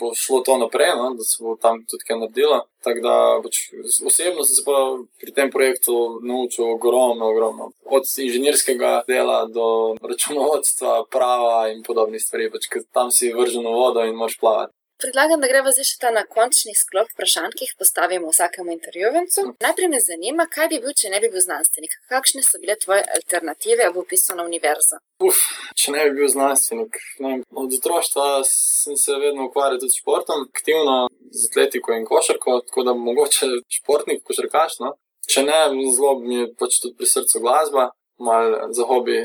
bo 0.00 0.14
šlo 0.14 0.40
to 0.40 0.58
naprej, 0.58 0.94
no? 0.96 1.14
da 1.18 1.24
se 1.24 1.36
bo 1.44 1.56
tam 1.56 1.84
tudi 1.90 2.04
kaj 2.04 2.18
naredilo. 2.18 2.64
Tako 2.84 3.00
da 3.00 3.14
pač, 3.42 3.56
osebno 4.04 4.44
sem 4.44 4.56
se 4.58 4.62
pa 4.66 4.76
pri 5.20 5.32
tem 5.32 5.50
projektu 5.50 6.20
naučil 6.22 6.66
ogromno, 6.74 7.30
ogromno. 7.32 7.70
Od 7.84 8.04
inženirskega 8.26 9.04
dela 9.08 9.46
do 9.46 9.96
računovodstva, 10.02 11.04
prava 11.10 11.70
in 11.72 11.80
podobnih 11.86 12.20
stvari, 12.20 12.50
pač, 12.52 12.63
tam 12.92 13.10
si 13.10 13.32
vržen 13.32 13.66
v 13.66 13.74
vodo 13.80 14.04
in 14.08 14.16
moš 14.16 14.38
plavati. 14.40 14.72
Predlagam, 15.02 15.40
da 15.42 15.48
gremo 15.50 15.72
zdaj 15.74 15.86
še 15.88 15.96
ta 16.02 16.10
na 16.14 16.22
končni 16.34 16.72
sklop 16.78 17.08
vprašanj, 17.12 17.54
ki 17.58 17.66
jih 17.66 17.72
postavimo 17.80 18.30
vsakemu 18.30 18.70
intervjuvencu. 18.76 19.42
Najprej 19.64 19.88
me 19.90 19.98
zanima, 20.00 20.46
kaj 20.54 20.68
bi 20.70 20.78
bil, 20.84 20.94
če 21.00 21.10
ne 21.10 21.18
bi 21.22 21.30
bil 21.32 21.42
znanstvenik. 21.42 21.96
Kakšne 22.12 22.44
so 22.46 22.60
bile 22.62 22.76
tvoje 22.78 23.02
alternative 23.16 23.88
v 23.90 24.04
upisu 24.04 24.36
na 24.38 24.46
univerzo? 24.46 25.00
Uf, 25.26 25.40
če 25.80 25.96
ne 25.96 26.04
bi 26.06 26.20
bil 26.20 26.30
znanstvenik. 26.30 27.00
Ne, 27.26 27.32
od 27.64 27.74
otroštva 27.80 28.28
sem 28.50 28.96
se 29.00 29.18
vedno 29.18 29.48
ukvarjal 29.50 29.82
tudi 29.82 29.96
s 29.96 29.98
športom, 29.98 30.46
aktivno 30.54 30.96
z 31.10 31.50
atletiko 31.50 31.98
in 31.98 32.06
košarko, 32.06 32.60
tako 32.70 32.86
da 32.86 32.94
mogoče 32.94 33.50
športnik, 33.80 34.22
košarkaš. 34.22 34.78
No? 34.84 34.94
Če 35.26 35.42
ne, 35.42 35.60
zelo 35.90 36.14
mi 36.22 36.44
je 36.44 36.48
pač 36.60 36.78
tudi 36.78 36.94
pri 37.02 37.10
srcu 37.10 37.42
glasba 37.42 37.90
malo 38.18 38.68
za 38.70 38.84
hobi 38.86 39.18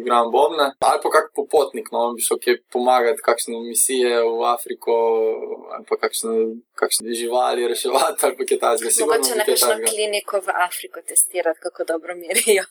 igram 0.00 0.30
bobne, 0.30 0.66
ali 0.78 1.00
pa 1.02 1.10
kak 1.10 1.30
popotnik, 1.36 1.90
no, 1.92 2.12
bi 2.16 2.22
šel 2.22 2.38
kje 2.44 2.56
pomagati, 2.72 3.22
kakšne 3.24 3.60
misije 3.60 4.22
v 4.22 4.44
Afriko, 4.54 4.94
ali 5.74 5.84
pa 5.88 5.96
kakšne, 6.02 6.34
kakšne 6.80 7.14
živali 7.20 7.68
reševati, 7.68 8.26
ali 8.26 8.36
pa 8.38 8.48
kaj 8.48 8.58
takega. 8.64 8.92
Mogoče 9.00 9.38
na 9.40 9.44
kakšno 9.48 9.76
kliniko 9.88 10.40
v 10.46 10.56
Afriko 10.66 11.02
testirati, 11.08 11.60
kako 11.62 11.84
dobro 11.92 12.14
merijo. 12.14 12.64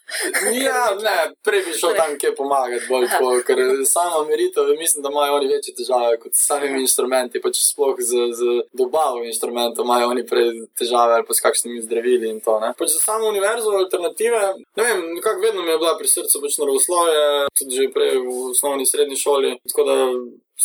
ja, 0.68 0.84
ne, 1.08 1.18
prej 1.46 1.66
bi 1.68 1.78
šel 1.78 1.96
tam 1.98 2.18
kje 2.20 2.36
pomagati, 2.36 2.86
bolj 2.90 3.08
tako, 3.12 3.34
ker 3.48 3.60
sama 3.90 4.24
meritev, 4.30 4.74
mislim, 4.80 5.04
da 5.04 5.10
imajo 5.14 5.36
oni 5.40 5.48
večje 5.54 5.76
težave 5.78 6.18
kot 6.20 6.36
s 6.36 6.48
samimi 6.48 6.82
instrumenti, 6.82 7.42
pač 7.42 7.60
sploh 7.70 7.96
z, 8.00 8.30
z 8.38 8.42
dobavo 8.74 9.24
instrumentov 9.24 9.86
imajo 9.86 10.10
oni 10.14 10.26
prej 10.28 10.52
težave 10.80 11.18
ali 11.18 11.28
pa 11.28 11.34
s 11.34 11.44
kakšnimi 11.46 11.82
zdravili 11.82 12.30
in 12.30 12.40
to. 12.46 12.60
Ne. 12.60 12.74
Pač 12.78 12.96
za 12.96 13.02
samo 13.04 13.28
univerzo 13.28 13.76
alternative, 13.78 14.42
ne 14.80 14.84
vem, 14.88 15.04
nekako 15.18 15.42
vedno 15.46 15.62
mi 15.64 15.72
je 15.72 15.78
bila 15.78 15.96
pri 15.98 16.08
srcu 16.08 16.42
pač 16.44 16.58
naravoslovje, 16.62 17.13
tudi 17.58 17.76
že 17.76 17.94
prej 17.96 18.18
v 18.18 18.52
osnovni 18.52 18.86
srednji 18.86 19.16
šoli. 19.16 19.58
Tako 19.70 19.84
da, 19.90 19.96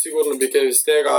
sigurno 0.01 0.35
bi 0.39 0.51
kaj 0.51 0.67
iz 0.69 0.83
tega, 0.83 1.15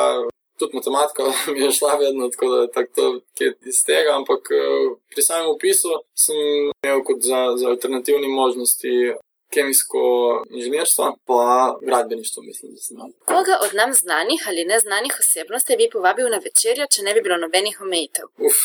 tudi 0.58 0.76
matematika 0.76 1.22
mi 1.54 1.64
je 1.64 1.72
šla 1.72 1.94
vedno, 1.94 2.28
tako 2.28 2.46
da 2.52 2.62
je 2.62 2.70
tako 2.78 3.20
kaj 3.38 3.50
iz 3.72 3.80
tega. 3.88 4.10
Ampak 4.20 4.42
eh, 4.50 4.86
pri 5.12 5.22
samem 5.22 5.48
opisu 5.56 5.90
sem 6.24 6.38
imel 6.84 7.02
kot 7.08 7.20
za, 7.30 7.40
za 7.60 7.66
alternativne 7.74 8.28
možnosti. 8.28 8.94
Kemijsko 9.54 10.00
inženirstvo, 10.50 11.04
pa 11.26 11.42
gradbeništvo, 11.86 12.42
mislim, 12.42 12.72
da 12.74 12.78
sem 12.80 12.96
imel. 12.96 13.10
Koga 13.32 13.54
od 13.64 13.72
nam 13.74 13.90
znanih 13.94 14.40
ali 14.48 14.64
neznanih 14.64 15.14
osebnosti 15.22 15.76
bi 15.76 15.90
povabil 15.92 16.26
na 16.30 16.38
večerjo, 16.44 16.86
če 16.92 17.02
ne 17.02 17.14
bi 17.14 17.24
bilo 17.26 17.36
nobenih 17.36 17.80
omejitev? 17.80 18.26
Uf, 18.48 18.60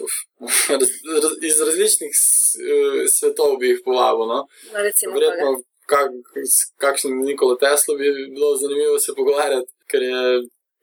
iz 1.48 1.60
različnih 1.66 2.12
eh, 2.14 3.08
svetov 3.08 3.56
bi 3.60 3.72
jih 3.72 3.80
povabil. 3.84 4.26
No? 4.26 4.38
no 4.72 4.78
Verjetno, 5.14 5.50
kak, 5.92 6.16
s 6.48 6.72
kakšnim 6.82 7.20
Nikolo 7.26 7.58
Teslo 7.60 7.96
bi 8.00 8.10
bilo 8.32 8.56
zanimivo 8.56 8.98
se 8.98 9.14
pogovarjati, 9.16 9.70
ker 9.92 10.08
je 10.08 10.24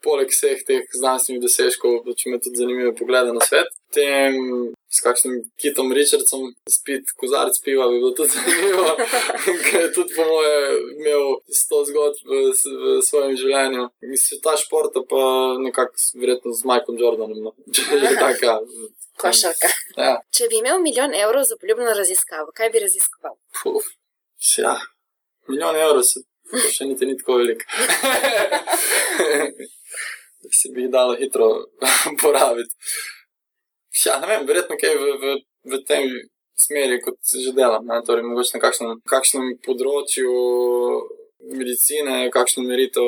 poleg 0.03 0.31
vseh 0.31 0.61
teh 0.67 0.87
znanstvenih 0.95 1.41
dosežkov, 1.43 2.07
če 2.17 2.31
me 2.31 2.39
tudi 2.39 2.61
zanimivo 2.61 2.93
pogleda 2.95 3.33
na 3.35 3.43
svet. 3.43 3.71
Tem 3.93 4.35
s 4.89 5.01
kakšnim 5.01 5.39
Kitom 5.59 5.89
Richardsom 5.95 6.51
spit 6.69 7.09
kozarc 7.19 7.57
piva 7.65 7.87
bi 7.89 7.99
bilo 8.01 8.11
tudi 8.17 8.31
zanimivo, 8.37 8.93
ker 9.65 9.79
je 9.81 9.89
tudi 9.95 10.15
po 10.15 10.27
moje 10.29 10.61
imel 10.99 11.25
sto 11.61 11.81
zgodb 11.89 12.21
v, 12.29 12.43
v 12.53 12.95
svojem 13.05 13.35
življenju. 13.39 13.89
Mislim, 14.11 14.41
ta 14.45 14.55
šport 14.61 14.95
pa 15.09 15.23
nekako 15.59 15.99
verjetno 16.21 16.55
z 16.55 16.69
Michaelom 16.69 17.01
Jordanom, 17.01 17.49
no. 17.49 17.55
če 17.73 17.87
je 17.97 18.15
taka. 18.19 18.59
Košarka. 19.19 19.67
Ja. 19.97 20.13
Če 20.31 20.47
bi 20.47 20.61
imel 20.61 20.79
milijon 20.79 21.11
evrov 21.17 21.43
za 21.49 21.57
poljubno 21.59 21.91
raziskavo, 21.97 22.53
kaj 22.55 22.71
bi 22.71 22.85
raziskoval? 22.85 23.35
Puf, 23.57 23.89
ja, 24.55 24.77
milijon 25.49 25.75
evrov 25.75 26.03
se 26.05 26.23
še 26.73 26.87
niti 26.89 27.05
ni 27.05 27.17
tako 27.17 27.39
velik. 27.41 27.65
si 30.59 30.71
bi 30.73 30.81
jih 30.85 30.91
dalo 30.91 31.15
hitro 31.19 31.49
porabiti. 32.21 32.75
Ja, 34.05 34.19
ne 34.21 34.27
vem, 34.27 34.45
verjetno 34.47 34.77
kaj 34.79 34.95
v, 34.95 35.15
v, 35.21 35.33
v 35.71 35.79
tem 35.87 36.07
smeri, 36.59 36.99
kot 37.03 37.19
že 37.45 37.53
delam. 37.55 37.85
Ne? 37.87 37.99
Torej, 38.05 38.25
mogoče 38.27 38.57
na 38.57 38.63
kakšnem, 38.63 38.93
kakšnem 39.09 39.49
področju 39.65 40.31
medicine, 41.55 42.29
kakšno 42.33 42.63
meritev 42.67 43.05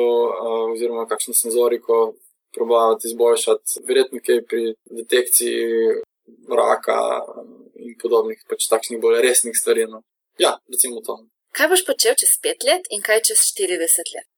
oziroma 0.72 1.06
kakšno 1.08 1.34
senzoriko 1.36 2.14
probavati 2.52 3.08
izboljšati, 3.08 3.82
verjetno 3.88 4.20
kaj 4.24 4.42
pri 4.48 4.64
detekciji 5.00 6.00
raka 6.52 6.98
in 7.80 7.94
podobnih, 8.00 8.40
pač 8.48 8.68
takšnih 8.72 9.00
bolj 9.00 9.22
resnih 9.24 9.56
stvari. 9.56 9.86
No. 9.88 10.02
Ja, 10.40 10.56
recimo 10.72 11.00
to. 11.04 11.22
Kaj 11.52 11.68
boš 11.68 11.82
počel 11.84 12.16
čez 12.16 12.32
pet 12.42 12.64
let 12.64 12.86
in 12.94 13.02
kaj 13.04 13.20
čez 13.28 13.40
40 13.52 14.12
let? 14.14 14.28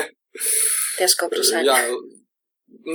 Težko 0.98 1.28
vprašanje. 1.30 1.64
Ja, 1.66 1.78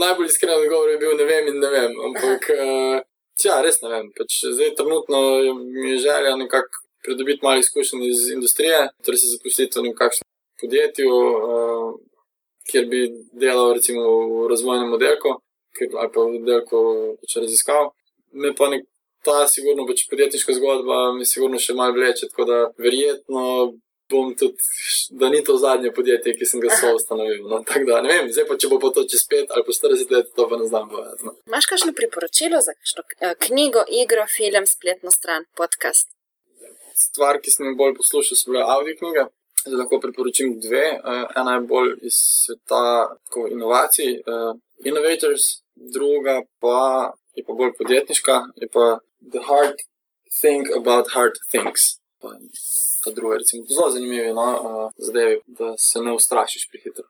najbolj 0.01 0.29
iskren 0.29 0.59
odgovor 0.59 0.91
je 0.93 0.99
bil: 1.01 1.15
ne 1.17 1.25
vem 1.25 1.49
in 1.49 1.57
ne 1.63 1.71
vem. 1.73 1.95
Ampak, 2.09 2.49
uh, 2.53 2.99
ja, 3.41 3.57
res 3.65 3.81
ne 3.81 3.89
vem. 3.89 4.11
Pač 4.17 4.37
zdaj, 4.43 4.75
trenutno 4.77 5.21
mi 5.63 5.95
je 5.95 6.03
želja 6.05 6.35
nekako 6.37 6.83
pridobiti 7.05 7.45
malo 7.45 7.61
izkušenj 7.61 8.05
iz 8.05 8.27
industrije, 8.33 8.87
torej 9.05 9.21
se 9.21 9.33
zaposliti 9.33 9.79
v 9.79 9.87
nekakšnem 9.89 10.29
podjetju, 10.61 11.09
uh, 11.09 11.89
kjer 12.69 12.85
bi 12.91 13.01
delal 13.41 13.73
recimo 13.77 14.05
v 14.29 14.47
razvojnem 14.53 14.93
oddelku 14.93 15.39
ali 15.75 16.09
pa 16.13 16.21
v 16.21 16.37
oddelku 16.39 16.79
pač 17.19 17.35
raziskav. 17.41 17.89
Me 18.31 18.53
pa 18.55 18.69
nek, 18.71 18.85
ta, 19.25 19.45
sigurno, 19.51 19.87
pač 19.89 20.05
podjetniška 20.11 20.55
zgodba, 20.59 20.99
mi 21.17 21.25
sigurno 21.25 21.59
še 21.61 21.75
malo 21.77 21.97
vleče, 21.97 22.29
tako 22.31 22.47
da 22.49 22.61
verjetno 22.81 23.73
bom 24.09 24.35
tudi, 24.37 24.57
da 25.09 25.29
ni 25.29 25.43
to 25.43 25.57
zadnje 25.57 25.91
podjetje, 25.91 26.35
ki 26.37 26.45
sem 26.45 26.61
ga 26.61 26.69
so 26.77 26.91
ustanovil. 26.95 27.47
No, 27.49 27.61
da, 27.89 28.01
ne 28.05 28.11
vem, 28.11 28.27
zdaj 28.33 28.45
pa 28.49 28.57
če 28.61 28.69
bo 28.69 28.91
to 28.93 29.05
čez 29.09 29.25
5 29.31 29.55
ali 29.55 29.65
pa 29.65 29.77
40 29.77 30.13
let, 30.13 30.29
to 30.37 30.45
pa 30.49 30.59
ne 30.61 30.67
znam 30.69 30.89
povedati. 30.89 31.25
No. 31.25 31.33
Imáš 31.49 31.69
kakšno 31.71 31.95
priporočilo 31.97 32.61
za 32.61 32.75
kakšno 32.77 33.05
eh, 33.19 33.33
knjigo, 33.47 33.85
igro, 34.01 34.27
film, 34.29 34.69
spletno 34.69 35.11
stran, 35.11 35.49
podcast? 35.57 36.11
Stvar, 36.95 37.41
ki 37.41 37.51
sem 37.51 37.71
jo 37.71 37.75
bolj 37.79 37.97
poslušal, 37.97 38.37
so 38.37 38.51
bile 38.51 38.63
audio 38.75 38.95
knjige. 39.01 39.25
Zdaj 39.65 39.79
lahko 39.81 39.99
priporočim 39.99 40.59
dve. 40.61 40.85
Uh, 41.01 41.25
ena 41.41 41.57
je 41.57 41.65
bolj 41.65 41.95
iz 42.05 42.19
sveta 42.45 43.17
inovacij, 43.49 44.19
uh, 44.21 44.53
Innovators, 44.85 45.65
druga 45.75 46.43
pa 46.61 47.15
je 47.35 47.43
pa 47.43 47.53
bolj 47.53 47.73
podjetniška, 47.77 48.35
je 48.61 48.67
pa 48.71 48.99
The 49.31 49.41
Hard 49.49 49.77
Think 50.41 50.69
About 50.75 51.07
Hard 51.13 51.35
Things. 51.51 51.81
Pa, 52.21 52.29
pa 53.03 53.11
druga, 53.11 53.37
recimo, 53.37 53.65
zelo 53.65 53.89
zanimivo, 53.89 54.33
no, 54.33 54.47
uh, 54.61 54.91
zdaj, 54.97 55.37
da 55.47 55.77
se 55.77 55.99
ne 55.99 56.13
ustrašiš 56.13 56.69
prehitro. 56.71 57.03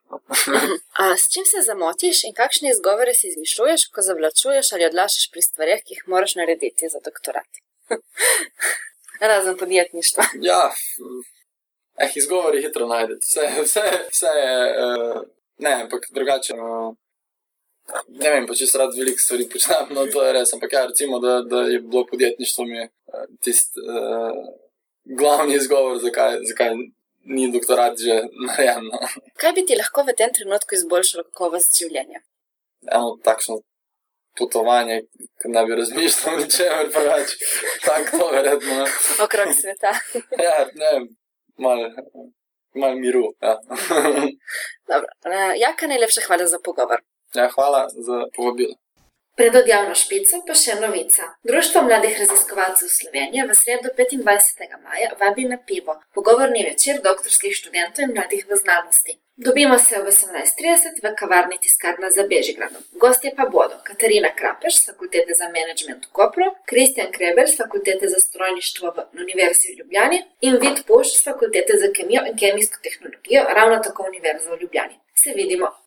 A 1.02 1.16
s 1.16 1.32
čim 1.32 1.44
se 1.44 1.62
zamotiš 1.66 2.24
in 2.24 2.34
kakšne 2.34 2.70
izgovore 2.70 3.14
si 3.14 3.28
izmišljuješ, 3.28 3.88
ko 3.92 4.02
zavlačuješ 4.02 4.72
ali 4.72 4.88
odlašaš 4.90 5.30
pri 5.32 5.42
stvarih, 5.42 5.82
ki 5.86 5.94
jih 5.94 6.02
moraš 6.06 6.34
narediti 6.34 6.88
za 6.92 7.00
doktorat? 7.04 7.50
Razen 9.30 9.56
podjetništva. 9.56 10.24
Ja, 10.40 10.72
eh, 11.98 12.12
izgovori 12.14 12.62
hitro 12.62 12.86
najdete. 12.86 13.20
Vse, 13.22 13.48
vse, 13.62 13.84
vse 14.12 14.26
je, 14.26 14.56
uh, 14.84 15.22
ne, 15.58 15.72
ampak 15.82 16.02
drugače. 16.10 16.54
Uh, 16.54 16.94
ne 18.08 18.30
vem, 18.30 18.46
pa 18.48 18.54
če 18.58 18.66
se 18.66 18.78
rad 18.80 18.94
veliko 18.98 19.22
stvari 19.22 19.48
počnem, 19.52 19.92
no 19.96 20.06
to 20.12 20.24
je 20.24 20.32
res. 20.36 20.52
Ampak 20.56 20.72
ja, 20.72 20.84
recimo, 20.90 21.20
da, 21.22 21.40
da 21.46 21.62
je 21.70 21.80
bilo 21.80 22.06
podjetništvo 22.10 22.64
mi 22.64 22.82
uh, 22.82 23.24
tisti 23.44 23.82
uh, 23.82 24.40
glavni 25.18 25.54
izgovor, 25.54 25.98
zakaj, 26.02 26.40
zakaj 26.50 26.74
ni 27.26 27.48
doktorat 27.52 27.98
že 27.98 28.20
narejen. 28.46 28.90
No. 28.90 29.00
Kaj 29.40 29.54
bi 29.56 29.66
ti 29.66 29.78
lahko 29.78 30.06
v 30.06 30.16
tem 30.18 30.34
trenutku 30.34 30.78
izboljšalo 30.78 31.26
kakovost 31.30 31.78
življenja? 31.78 32.22
Eno 32.86 33.16
takšno 33.26 33.60
potovanje, 34.38 35.00
ki 35.40 35.50
ne 35.50 35.62
bi 35.66 35.78
razmišljal 35.78 36.34
o 36.36 36.40
ničemer 36.42 36.90
preveč, 36.92 37.36
tako 37.86 38.18
to 38.20 38.26
verjetno. 38.34 38.84
Okrog 39.24 39.54
sveta. 39.56 39.94
ja, 40.46 40.58
ne, 40.74 40.92
malo 41.56 41.88
mal 42.76 42.96
miru. 42.96 43.32
Ja. 43.42 43.56
Dobro, 44.90 45.08
eh, 45.24 45.54
Jaka, 45.64 45.86
najlepša 45.86 46.26
hvala 46.26 46.46
za 46.46 46.58
pogovor. 46.64 47.00
Ja, 47.36 47.48
hvala 47.54 47.88
za 47.88 48.24
povabilo. 48.36 48.74
Pred 49.36 49.56
odjavno 49.56 49.94
špico 49.94 50.38
pa 50.46 50.54
še 50.56 50.78
novica. 50.80 51.26
Društvo 51.44 51.82
mladih 51.82 52.14
raziskovalcev 52.22 52.88
Slovenije 52.88 53.44
v 53.44 53.56
sredo 53.58 53.90
25. 53.98 54.78
maja 54.84 55.10
vabi 55.20 55.44
na 55.44 55.58
pivo, 55.66 55.98
pogovorni 56.16 56.64
večer 56.64 57.02
doktorskih 57.04 57.52
študentov 57.58 58.06
in 58.06 58.16
mladih 58.16 58.46
v 58.48 58.56
znanosti. 58.62 59.18
Dobimo 59.36 59.78
se 59.78 60.00
ob 60.00 60.08
18.30 60.08 61.04
v 61.04 61.14
kavarni 61.20 61.60
tiskarna 61.60 62.10
za 62.10 62.24
Bežigradom. 62.32 62.82
Gostje 63.04 63.34
pa 63.36 63.44
bodo 63.44 63.76
Katarina 63.84 64.32
Krapeš 64.38 64.80
z 64.80 64.86
fakultete 64.88 65.36
za 65.36 65.52
management 65.52 66.08
v 66.08 66.12
Kopru, 66.16 66.48
Kristjan 66.64 67.12
Kreber 67.12 67.44
z 67.44 67.60
fakultete 67.60 68.08
za 68.08 68.20
strojništvo 68.26 68.94
v 68.96 69.08
Univerzi 69.24 69.74
v 69.74 69.78
Ljubljani 69.78 70.22
in 70.40 70.56
Vid 70.62 70.86
Puš 70.88 71.18
z 71.20 71.24
fakultete 71.28 71.76
za 71.76 71.92
kemijo 71.92 72.24
in 72.24 72.38
kemijsko 72.40 72.80
tehnologijo 72.82 73.44
ravno 73.58 73.84
tako 73.84 74.08
Univerzo 74.08 74.56
v 74.56 74.60
Ljubljani. 74.62 74.96
Se 75.24 75.36
vidimo! 75.36 75.85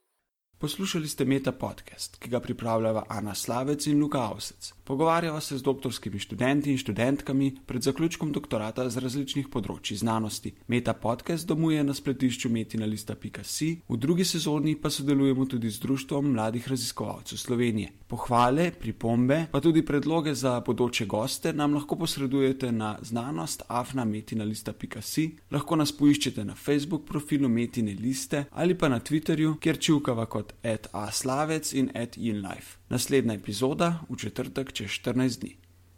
Poslušali 0.59 1.07
ste 1.07 1.25
Meta 1.25 1.51
podcast, 1.51 2.17
ki 2.19 2.29
ga 2.29 2.39
pripravljava 2.43 3.03
Ana 3.07 3.35
Slavec 3.35 3.85
in 3.87 3.99
Luka 3.99 4.19
Avsec. 4.19 4.73
Pogovarjava 4.89 5.41
se 5.41 5.57
z 5.57 5.61
doktorskimi 5.61 6.19
študenti 6.19 6.71
in 6.71 6.77
študentkami 6.77 7.57
pred 7.65 7.81
zaključkom 7.81 8.31
doktorata 8.33 8.87
z 8.89 8.97
različnih 8.97 9.51
področji 9.53 9.99
znanosti. 10.01 10.49
Meta 10.65 10.95
podcast 10.97 11.45
domuje 11.45 11.83
na 11.85 11.93
spletišču 11.93 12.49
metina.si, 12.49 13.67
v 13.85 13.97
drugi 14.01 14.25
sezoni 14.25 14.73
pa 14.81 14.89
sodelujemo 14.89 15.45
tudi 15.45 15.69
z 15.69 15.83
Društvom 15.83 16.31
mladih 16.33 16.65
raziskovalcev 16.73 17.37
Slovenije. 17.37 17.91
Pohvale, 18.09 18.71
pripombe, 18.73 19.37
pa 19.51 19.61
tudi 19.61 19.85
predloge 19.85 20.33
za 20.33 20.55
bodoče 20.65 21.05
goste 21.05 21.53
nam 21.53 21.77
lahko 21.77 21.99
posredujete 22.01 22.71
na 22.71 22.95
znanost 23.05 23.61
afnametina.si, 23.67 25.27
lahko 25.53 25.77
nas 25.77 25.93
poiščete 25.93 26.47
na 26.49 26.57
Facebook 26.57 27.05
profilu 27.05 27.45
Metine 27.45 27.93
liste 27.93 28.47
ali 28.57 28.73
pa 28.73 28.89
na 28.89 28.97
Twitterju, 28.97 29.59
kjer 29.61 29.77
čivkava 29.77 30.25
kot 30.25 30.57
at 30.65 30.89
aslavec 30.97 31.73
in 31.77 31.93
at 31.93 32.17
inlife. 32.17 32.79
Naslednja 32.89 33.37
epizoda 33.37 33.99
v 34.09 34.17
četrtek 34.17 34.73
čez 34.79 34.91
14 35.03 35.43
dni. 35.43 35.68